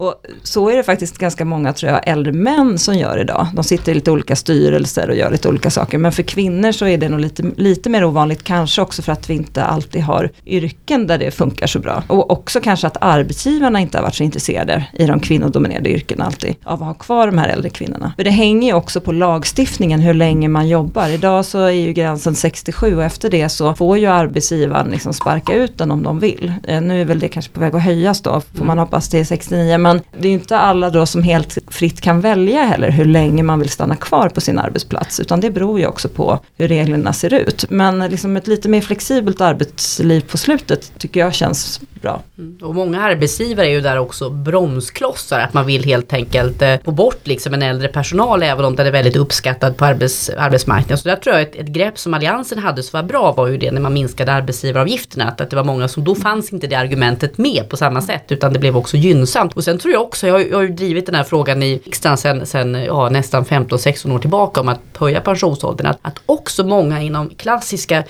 Och 0.00 0.14
så 0.42 0.68
är 0.68 0.76
det 0.76 0.82
faktiskt 0.82 1.18
ganska 1.18 1.44
många, 1.44 1.72
tror 1.72 1.92
jag, 1.92 2.08
äldre 2.08 2.32
män 2.32 2.78
som 2.78 2.94
gör 2.94 3.18
idag. 3.18 3.46
De 3.54 3.64
sitter 3.64 3.92
i 3.92 3.94
lite 3.94 4.10
olika 4.10 4.36
styrelser 4.36 5.10
och 5.10 5.16
gör 5.16 5.30
lite 5.30 5.48
olika 5.48 5.70
saker. 5.70 5.98
Men 5.98 6.12
för 6.12 6.22
kvinnor 6.22 6.72
så 6.72 6.86
är 6.86 6.98
det 6.98 7.08
nog 7.08 7.20
lite, 7.20 7.42
lite 7.56 7.90
mer 7.90 8.04
ovanligt, 8.04 8.42
kanske 8.42 8.82
också 8.82 9.02
för 9.02 9.12
att 9.12 9.30
vi 9.30 9.34
inte 9.34 9.64
alltid 9.64 10.02
har 10.02 10.30
yrken 10.46 11.06
där 11.06 11.18
det 11.18 11.30
funkar 11.30 11.66
så 11.66 11.78
bra. 11.78 12.02
Och 12.06 12.30
också 12.30 12.60
kanske 12.60 12.86
att 12.86 12.96
arbetsgivarna 13.00 13.80
inte 13.80 13.98
har 13.98 14.02
varit 14.02 14.14
så 14.14 14.22
intresserade 14.22 14.86
i 14.92 15.06
de 15.06 15.20
kvinnodominerade 15.20 15.90
yrkena 15.90 16.24
alltid, 16.24 16.54
av 16.64 16.82
att 16.82 16.86
ha 16.88 16.94
kvar 16.94 17.26
de 17.26 17.38
här 17.38 17.48
äldre 17.48 17.70
kvinnorna. 17.70 18.12
För 18.16 18.24
det 18.24 18.30
hänger 18.30 18.68
ju 18.68 18.74
också 18.74 19.00
på 19.00 19.12
lagstiftningen 19.12 20.00
hur 20.00 20.14
länge 20.14 20.48
man 20.48 20.68
jobbar. 20.68 21.08
Idag 21.08 21.44
så 21.44 21.58
är 21.58 21.70
ju 21.70 21.92
gränsen 21.92 22.34
67 22.34 22.96
och 22.96 23.04
efter 23.04 23.30
det 23.30 23.48
så 23.48 23.74
får 23.74 23.98
ju 23.98 24.06
arbetsgivaren 24.06 24.90
liksom 24.90 25.12
sparka 25.12 25.54
ut 25.54 25.78
den 25.78 25.90
om 25.90 26.02
de 26.02 26.18
vill. 26.18 26.52
Eh, 26.64 26.80
nu 26.80 27.00
är 27.00 27.04
väl 27.04 27.18
det 27.18 27.28
kanske 27.28 27.52
på 27.52 27.60
väg 27.60 27.74
att 27.74 27.82
höjas 27.82 28.22
då, 28.22 28.42
får 28.54 28.64
man 28.64 28.78
hoppas 28.78 29.08
till 29.08 29.26
69. 29.26 29.89
Men 29.90 30.02
det 30.18 30.28
är 30.28 30.32
inte 30.32 30.58
alla 30.58 30.90
då 30.90 31.06
som 31.06 31.22
helt 31.22 31.58
fritt 31.68 32.00
kan 32.00 32.20
välja 32.20 32.62
heller 32.62 32.90
hur 32.90 33.04
länge 33.04 33.42
man 33.42 33.60
vill 33.60 33.70
stanna 33.70 33.96
kvar 33.96 34.28
på 34.28 34.40
sin 34.40 34.58
arbetsplats. 34.58 35.20
Utan 35.20 35.40
det 35.40 35.50
beror 35.50 35.80
ju 35.80 35.86
också 35.86 36.08
på 36.08 36.38
hur 36.56 36.68
reglerna 36.68 37.12
ser 37.12 37.34
ut. 37.34 37.64
Men 37.70 37.98
liksom 37.98 38.36
ett 38.36 38.46
lite 38.46 38.68
mer 38.68 38.80
flexibelt 38.80 39.40
arbetsliv 39.40 40.20
på 40.20 40.38
slutet 40.38 40.92
tycker 40.98 41.20
jag 41.20 41.34
känns 41.34 41.80
bra. 42.02 42.22
Mm. 42.38 42.58
Och 42.62 42.74
många 42.74 43.02
arbetsgivare 43.02 43.66
är 43.66 43.70
ju 43.70 43.80
där 43.80 43.98
också 43.98 44.30
bromsklossar. 44.30 45.40
Att 45.40 45.54
man 45.54 45.66
vill 45.66 45.84
helt 45.84 46.12
enkelt 46.12 46.62
eh, 46.62 46.74
få 46.84 46.90
bort 46.90 47.26
liksom 47.26 47.54
en 47.54 47.62
äldre 47.62 47.88
personal 47.88 48.42
även 48.42 48.64
om 48.64 48.76
den 48.76 48.86
är 48.86 48.90
väldigt 48.90 49.16
uppskattad 49.16 49.76
på 49.76 49.84
arbets, 49.84 50.30
arbetsmarknaden. 50.38 50.98
Så 50.98 51.08
där 51.08 51.16
tror 51.16 51.36
jag 51.36 51.42
ett, 51.42 51.54
ett 51.54 51.68
grepp 51.68 51.98
som 51.98 52.14
Alliansen 52.14 52.58
hade 52.58 52.82
som 52.82 52.98
var 52.98 53.08
bra 53.08 53.32
var 53.32 53.46
ju 53.46 53.56
det 53.56 53.70
när 53.70 53.80
man 53.80 53.94
minskade 53.94 54.32
arbetsgivaravgifterna. 54.32 55.24
Att, 55.24 55.40
att 55.40 55.50
det 55.50 55.56
var 55.56 55.64
många 55.64 55.88
som 55.88 56.04
då 56.04 56.14
fanns 56.14 56.52
inte 56.52 56.66
det 56.66 56.76
argumentet 56.76 57.38
med 57.38 57.68
på 57.68 57.76
samma 57.76 58.02
sätt 58.02 58.32
utan 58.32 58.52
det 58.52 58.58
blev 58.58 58.76
också 58.76 58.96
gynnsamt. 58.96 59.52
Och 59.52 59.64
sen 59.64 59.78
tror 59.80 59.94
jag 59.94 60.02
också, 60.02 60.26
jag 60.26 60.34
har, 60.34 60.40
jag 60.40 60.56
har 60.56 60.62
ju 60.62 60.68
drivit 60.68 61.06
den 61.06 61.14
här 61.14 61.24
frågan 61.24 61.62
i 61.62 61.80
riksdagen 61.84 62.16
sen, 62.16 62.46
sen 62.46 62.74
ja, 62.74 63.08
nästan 63.08 63.44
15-16 63.44 64.14
år 64.14 64.18
tillbaka 64.18 64.60
om 64.60 64.68
att 64.68 64.80
höja 64.98 65.20
pensionsåldern. 65.20 65.86
Att, 65.86 65.98
att 66.02 66.20
också 66.26 66.64
många 66.64 67.00
inom 67.00 67.30
klassiska 67.30 68.04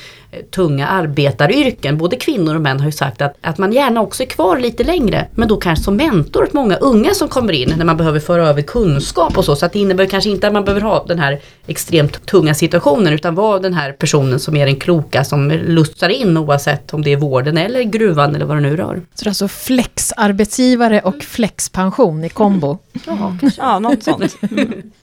tunga 0.51 0.87
arbetaryrken, 0.87 1.99
både 1.99 2.17
kvinnor 2.17 2.55
och 2.55 2.61
män 2.61 2.81
har 2.81 2.87
ju 2.87 2.93
sagt 2.93 3.23
att, 3.23 3.37
att 3.41 3.59
man 3.59 3.73
gärna 3.73 4.01
också 4.01 4.23
är 4.23 4.27
kvar 4.27 4.59
lite 4.59 4.85
längre. 4.85 5.27
Men 5.35 5.49
då 5.49 5.57
kanske 5.57 5.85
som 5.85 5.97
mentor 5.97 6.43
åt 6.43 6.53
många 6.53 6.77
unga 6.77 7.15
som 7.15 7.29
kommer 7.29 7.53
in 7.53 7.75
när 7.77 7.85
man 7.85 7.97
behöver 7.97 8.21
föra 8.21 8.49
över 8.49 8.63
kunskap 8.63 9.39
och 9.39 9.45
så. 9.45 9.57
Så 9.57 9.67
att 9.67 9.73
det 9.73 9.79
innebär 9.79 10.07
kanske 10.07 10.31
inte 10.31 10.47
att 10.47 10.53
man 10.53 10.65
behöver 10.65 10.81
ha 10.81 11.05
den 11.05 11.19
här 11.19 11.41
extremt 11.67 12.27
tunga 12.27 12.55
situationen 12.55 13.13
utan 13.13 13.35
vara 13.35 13.59
den 13.59 13.75
här 13.75 13.93
personen 13.93 14.41
som 14.41 14.57
är 14.57 14.67
den 14.67 14.77
kloka 14.77 15.25
som 15.25 15.51
lustar 15.51 16.09
in 16.09 16.37
oavsett 16.37 16.95
om 16.95 17.03
det 17.03 17.13
är 17.13 17.17
vården 17.17 17.59
eller 17.59 17.83
gruvan 17.83 18.35
eller 18.35 18.47
vad 18.47 18.57
det 18.57 18.61
nu 18.61 18.77
rör. 18.77 19.03
Så 19.15 19.25
det 19.25 19.27
är 19.27 19.31
alltså 19.31 19.49
flexarbetsgivare 19.49 21.01
och 21.01 21.23
flexpension 21.23 22.25
i 22.25 22.29
kombo? 22.29 22.79
Ja, 23.07 23.37
ja 23.57 23.79
något 23.79 24.03
sånt. 24.03 24.37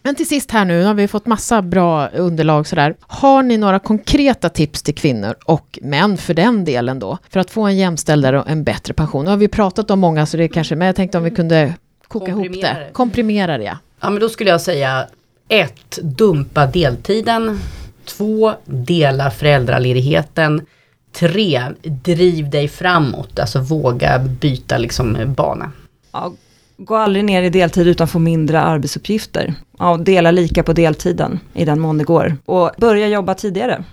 Men 0.03 0.15
till 0.15 0.27
sist 0.27 0.51
här 0.51 0.65
nu, 0.65 0.77
nu 0.77 0.83
har 0.83 0.93
vi 0.93 1.07
fått 1.07 1.25
massa 1.25 1.61
bra 1.61 2.07
underlag 2.07 2.67
sådär. 2.67 2.95
Har 3.01 3.43
ni 3.43 3.57
några 3.57 3.79
konkreta 3.79 4.49
tips 4.49 4.83
till 4.83 4.95
kvinnor 4.95 5.16
och 5.45 5.79
män 5.81 6.17
för 6.17 6.33
den 6.33 6.65
delen 6.65 6.99
då, 6.99 7.17
för 7.29 7.39
att 7.39 7.51
få 7.51 7.61
en 7.61 7.77
jämställdare 7.77 8.39
och 8.39 8.49
en 8.49 8.63
bättre 8.63 8.93
pension? 8.93 9.23
Nu 9.25 9.29
har 9.29 9.37
vi 9.37 9.47
pratat 9.47 9.91
om 9.91 9.99
många, 9.99 10.25
så 10.25 10.37
det 10.37 10.43
är 10.43 10.47
kanske, 10.47 10.75
men 10.75 10.85
jag 10.85 10.95
tänkte 10.95 11.17
om 11.17 11.23
vi 11.23 11.31
kunde 11.31 11.73
koka 12.07 12.31
ihop 12.31 12.61
det. 12.61 12.89
Komprimera 12.93 13.57
det. 13.57 13.63
Ja. 13.63 13.77
ja, 14.01 14.09
men 14.09 14.19
då 14.19 14.29
skulle 14.29 14.49
jag 14.49 14.61
säga 14.61 15.07
ett, 15.47 15.99
Dumpa 16.01 16.65
deltiden. 16.65 17.59
Två, 18.05 18.53
Dela 18.65 19.31
föräldraledigheten. 19.31 20.65
Tre, 21.11 21.61
Driv 21.83 22.49
dig 22.49 22.67
framåt, 22.67 23.39
alltså 23.39 23.59
våga 23.59 24.19
byta 24.19 24.77
liksom 24.77 25.33
bana. 25.37 25.71
Ja, 26.11 26.33
gå 26.77 26.95
aldrig 26.95 27.25
ner 27.25 27.43
i 27.43 27.49
deltid 27.49 27.87
utan 27.87 28.07
få 28.07 28.19
mindre 28.19 28.61
arbetsuppgifter. 28.61 29.53
Ja, 29.79 29.97
dela 29.97 30.31
lika 30.31 30.63
på 30.63 30.73
deltiden 30.73 31.39
i 31.53 31.65
den 31.65 31.79
mån 31.79 31.97
det 31.97 32.03
går. 32.03 32.37
Och 32.45 32.71
börja 32.77 33.07
jobba 33.07 33.33
tidigare. 33.33 33.83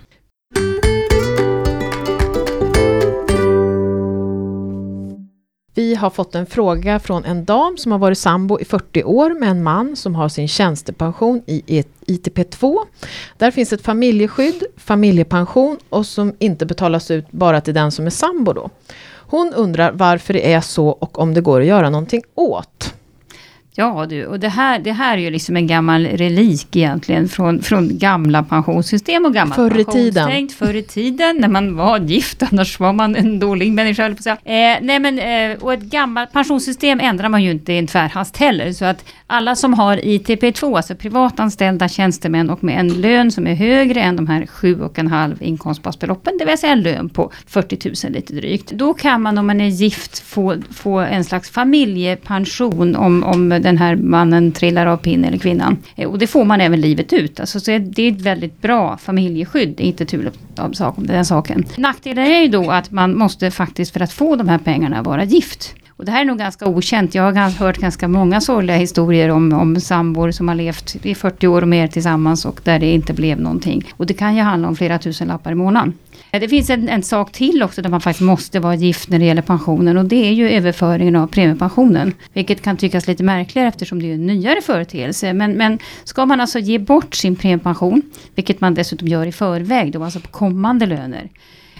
Vi 5.77 5.95
har 5.95 6.09
fått 6.09 6.35
en 6.35 6.45
fråga 6.45 6.99
från 6.99 7.25
en 7.25 7.45
dam 7.45 7.77
som 7.77 7.91
har 7.91 7.99
varit 7.99 8.17
sambo 8.17 8.59
i 8.59 8.65
40 8.65 9.03
år 9.03 9.39
med 9.39 9.49
en 9.49 9.63
man 9.63 9.95
som 9.95 10.15
har 10.15 10.29
sin 10.29 10.47
tjänstepension 10.47 11.41
i 11.45 11.83
ITP2. 12.07 12.77
Där 13.37 13.51
finns 13.51 13.73
ett 13.73 13.81
familjeskydd, 13.81 14.63
familjepension 14.77 15.77
och 15.89 16.05
som 16.05 16.33
inte 16.39 16.65
betalas 16.65 17.11
ut 17.11 17.31
bara 17.31 17.61
till 17.61 17.73
den 17.73 17.91
som 17.91 18.05
är 18.05 18.09
sambo 18.09 18.53
då. 18.53 18.69
Hon 19.27 19.53
undrar 19.53 19.91
varför 19.91 20.33
det 20.33 20.53
är 20.53 20.61
så 20.61 20.87
och 20.87 21.19
om 21.19 21.33
det 21.33 21.41
går 21.41 21.61
att 21.61 21.67
göra 21.67 21.89
någonting 21.89 22.23
åt. 22.35 22.94
Ja 23.77 24.05
du, 24.05 24.25
och 24.25 24.39
det 24.39 24.49
här, 24.49 24.79
det 24.79 24.91
här 24.91 25.17
är 25.17 25.21
ju 25.21 25.29
liksom 25.29 25.55
en 25.55 25.67
gammal 25.67 26.05
relik 26.05 26.75
egentligen 26.75 27.29
från, 27.29 27.61
från 27.61 27.97
gamla 27.97 28.43
pensionssystem 28.43 29.25
och 29.25 29.33
gammal 29.33 29.55
förr 29.55 29.79
i 29.79 29.85
tiden. 29.85 30.49
Förr 30.49 30.75
i 30.75 30.83
tiden 30.83 31.37
när 31.37 31.47
man 31.47 31.75
var 31.75 31.99
gift, 31.99 32.43
annars 32.51 32.79
var 32.79 32.93
man 32.93 33.15
en 33.15 33.39
dålig 33.39 33.71
människa. 33.71 34.15
På 34.15 34.23
säga. 34.23 34.37
Eh, 34.43 34.77
nej 34.81 34.99
men, 34.99 35.19
eh, 35.19 35.57
och 35.63 35.73
ett 35.73 35.81
gammalt 35.81 36.31
pensionssystem 36.31 36.99
ändrar 36.99 37.29
man 37.29 37.43
ju 37.43 37.51
inte 37.51 37.73
i 37.73 37.77
en 37.77 37.87
tvärhast 37.87 38.37
heller. 38.37 38.71
Så 38.71 38.85
att 38.85 39.05
alla 39.27 39.55
som 39.55 39.73
har 39.73 39.97
ITP2, 39.97 40.77
alltså 40.77 40.95
privatanställda 40.95 41.87
tjänstemän 41.87 42.49
och 42.49 42.63
med 42.63 42.79
en 42.79 43.01
lön 43.01 43.31
som 43.31 43.47
är 43.47 43.55
högre 43.55 44.01
än 44.01 44.15
de 44.15 44.27
här 44.27 44.41
7,5 44.41 45.43
inkomstbasbeloppen, 45.43 46.37
det 46.37 46.45
vill 46.45 46.57
säga 46.57 46.73
en 46.73 46.81
lön 46.81 47.09
på 47.09 47.31
40 47.47 48.05
000 48.05 48.13
lite 48.13 48.33
drygt. 48.33 48.71
Då 48.71 48.93
kan 48.93 49.21
man 49.21 49.37
om 49.37 49.47
man 49.47 49.61
är 49.61 49.67
gift 49.67 50.19
få, 50.19 50.55
få 50.71 50.99
en 50.99 51.23
slags 51.23 51.49
familjepension 51.49 52.95
om, 52.95 53.23
om 53.23 53.49
den 53.49 53.77
här 53.77 53.95
mannen 53.95 54.51
trillar 54.51 54.85
av 54.85 54.97
pinnen 54.97 55.25
eller 55.25 55.37
kvinnan. 55.37 55.77
Eh, 55.95 56.09
och 56.09 56.19
det 56.19 56.27
får 56.27 56.45
man 56.45 56.61
även 56.61 56.81
livet 56.81 57.13
ut. 57.13 57.39
Alltså, 57.39 57.59
så 57.59 57.71
det 57.71 58.01
är 58.03 58.11
ett 58.11 58.21
väldigt 58.21 58.61
bra 58.61 58.97
familjeskydd, 58.97 59.79
inte 59.79 60.05
tur 60.05 60.31
om 60.57 60.93
den 60.97 61.25
saken. 61.25 61.65
Nackdelen 61.77 62.25
är 62.25 62.41
ju 62.41 62.47
då 62.47 62.71
att 62.71 62.91
man 62.91 63.17
måste 63.17 63.51
faktiskt 63.51 63.93
för 63.93 63.99
att 63.99 64.13
få 64.13 64.35
de 64.35 64.49
här 64.49 64.57
pengarna 64.57 65.01
vara 65.01 65.23
gift. 65.23 65.75
Och 65.97 66.05
det 66.05 66.11
här 66.11 66.21
är 66.21 66.25
nog 66.25 66.37
ganska 66.37 66.67
okänt. 66.67 67.15
Jag 67.15 67.23
har 67.23 67.49
hört 67.49 67.77
ganska 67.77 68.07
många 68.07 68.41
sorgliga 68.41 68.77
historier 68.77 69.29
om, 69.29 69.53
om 69.53 69.79
sambor 69.79 70.31
som 70.31 70.47
har 70.47 70.55
levt 70.55 71.05
i 71.05 71.15
40 71.15 71.47
år 71.47 71.61
och 71.61 71.67
mer 71.67 71.87
tillsammans 71.87 72.45
och 72.45 72.59
där 72.63 72.79
det 72.79 72.91
inte 72.91 73.13
blev 73.13 73.39
någonting. 73.39 73.83
Och 73.97 74.05
det 74.05 74.13
kan 74.13 74.35
ju 74.35 74.41
handla 74.41 74.67
om 74.67 74.75
flera 74.75 74.99
tusen 74.99 75.27
lappar 75.27 75.51
i 75.51 75.55
månaden. 75.55 75.93
Eh, 76.31 76.39
det 76.39 76.49
finns 76.49 76.69
en, 76.69 76.89
en, 76.89 77.03
sak 77.03 77.31
till 77.31 77.63
också 77.63 77.81
där 77.81 77.89
man 77.89 78.01
faktiskt 78.01 78.21
måste 78.21 78.59
vara 78.59 78.75
gift 78.75 79.09
när 79.09 79.19
det 79.19 79.25
gäller 79.25 79.41
pensionen 79.41 79.97
och 79.97 80.05
det 80.05 80.27
är 80.27 80.31
ju 80.31 80.49
överföringen 80.49 81.15
av 81.15 81.27
premiepensionen. 81.27 82.13
Vilket 82.33 82.61
kan 82.61 82.77
tyckas 82.77 83.07
lite 83.07 83.23
märkligare 83.23 83.67
eftersom 83.67 84.01
det 84.01 84.09
är 84.09 84.13
en 84.13 84.25
nyare 84.25 84.61
företeelse. 84.61 85.33
Men, 85.33 85.51
men 85.51 85.79
ska 86.03 86.25
man 86.25 86.41
alltså 86.41 86.59
ge 86.59 86.79
bort 86.79 87.15
sin 87.15 87.35
premiepension, 87.35 88.01
vilket 88.35 88.61
man 88.61 88.73
dessutom 88.73 89.07
gör 89.07 89.25
i 89.25 89.31
förväg, 89.31 89.91
då 89.91 90.03
alltså 90.03 90.19
på 90.19 90.27
kommande 90.27 90.85
löner. 90.85 91.29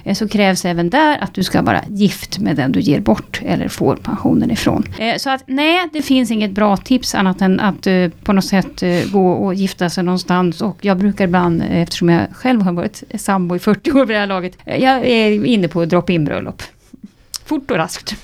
Eh, 0.06 0.14
så 0.14 0.28
krävs 0.28 0.66
även 0.66 0.90
där 0.90 1.18
att 1.24 1.34
du 1.34 1.44
ska 1.44 1.62
vara 1.62 1.82
gift 1.90 2.40
med 2.40 2.56
den 2.56 2.72
du 2.72 2.80
ger 2.80 3.00
bort 3.00 3.42
eller 3.46 3.68
får 3.68 3.96
pensionen 3.96 4.52
ifrån. 4.52 4.84
Eh, 5.00 5.18
så 5.18 5.30
att 5.30 5.44
nej, 5.48 5.90
det 5.94 6.02
finns 6.02 6.32
inget 6.32 6.52
bra 6.52 6.78
tips 6.78 7.16
annat 7.16 7.42
än 7.42 7.60
att 7.60 7.88
eh, 7.88 8.10
på 8.24 8.34
något 8.34 8.46
sätt 8.46 8.84
gå 9.12 9.32
och 9.32 9.54
gifta 9.54 9.90
sig 9.90 10.04
någonstans. 10.04 10.62
Och 10.62 10.78
jag 10.82 10.98
brukar 10.98 11.24
ibland, 11.24 11.64
eftersom 11.70 12.10
jag 12.10 12.28
själv 12.32 12.62
har 12.62 12.74
varit 12.74 13.04
sambo 13.16 13.56
i 13.56 13.60
40 13.60 13.92
år 13.92 14.06
vid 14.06 14.16
det 14.16 14.20
här 14.20 14.28
laget, 14.28 14.58
jag 14.66 15.06
är 15.06 15.46
inne 15.46 15.68
på 15.68 15.86
drop-in 15.86 16.26
bröllop. 16.26 16.64
Fort 17.46 17.72
och 17.72 17.78
raskt. 17.78 18.16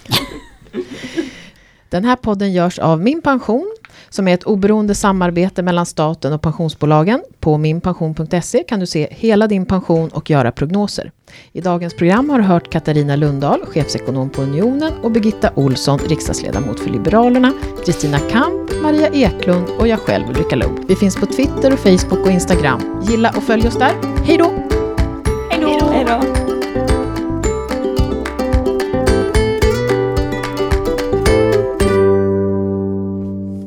Den 1.89 2.05
här 2.05 2.15
podden 2.15 2.53
görs 2.53 2.79
av 2.79 3.01
Min 3.01 3.21
Pension 3.21 3.75
som 4.09 4.27
är 4.27 4.33
ett 4.33 4.43
oberoende 4.43 4.95
samarbete 4.95 5.63
mellan 5.63 5.85
staten 5.85 6.33
och 6.33 6.41
pensionsbolagen. 6.41 7.21
På 7.39 7.57
minpension.se 7.57 8.63
kan 8.63 8.79
du 8.79 8.85
se 8.85 9.07
hela 9.11 9.47
din 9.47 9.65
pension 9.65 10.09
och 10.09 10.29
göra 10.29 10.51
prognoser. 10.51 11.11
I 11.51 11.61
dagens 11.61 11.93
program 11.93 12.29
har 12.29 12.37
du 12.37 12.43
hört 12.43 12.69
Katarina 12.71 13.15
Lundahl, 13.15 13.65
chefsekonom 13.65 14.29
på 14.29 14.41
Unionen 14.41 14.93
och 15.03 15.11
Birgitta 15.11 15.51
Olsson, 15.55 15.99
riksdagsledamot 15.99 16.79
för 16.79 16.89
Liberalerna, 16.89 17.53
Kristina 17.85 18.19
Kamp, 18.19 18.71
Maria 18.81 19.07
Eklund 19.07 19.69
och 19.79 19.87
jag 19.87 19.99
själv 19.99 20.29
Ulrika 20.29 20.55
Lund. 20.55 20.79
Vi 20.87 20.95
finns 20.95 21.15
på 21.15 21.25
Twitter 21.25 21.73
och 21.73 21.79
Facebook 21.79 22.25
och 22.25 22.31
Instagram. 22.31 23.03
Gilla 23.03 23.29
och 23.37 23.43
följ 23.43 23.67
oss 23.67 23.77
där. 23.77 23.93
Hej 24.25 24.37
då! 24.37 24.80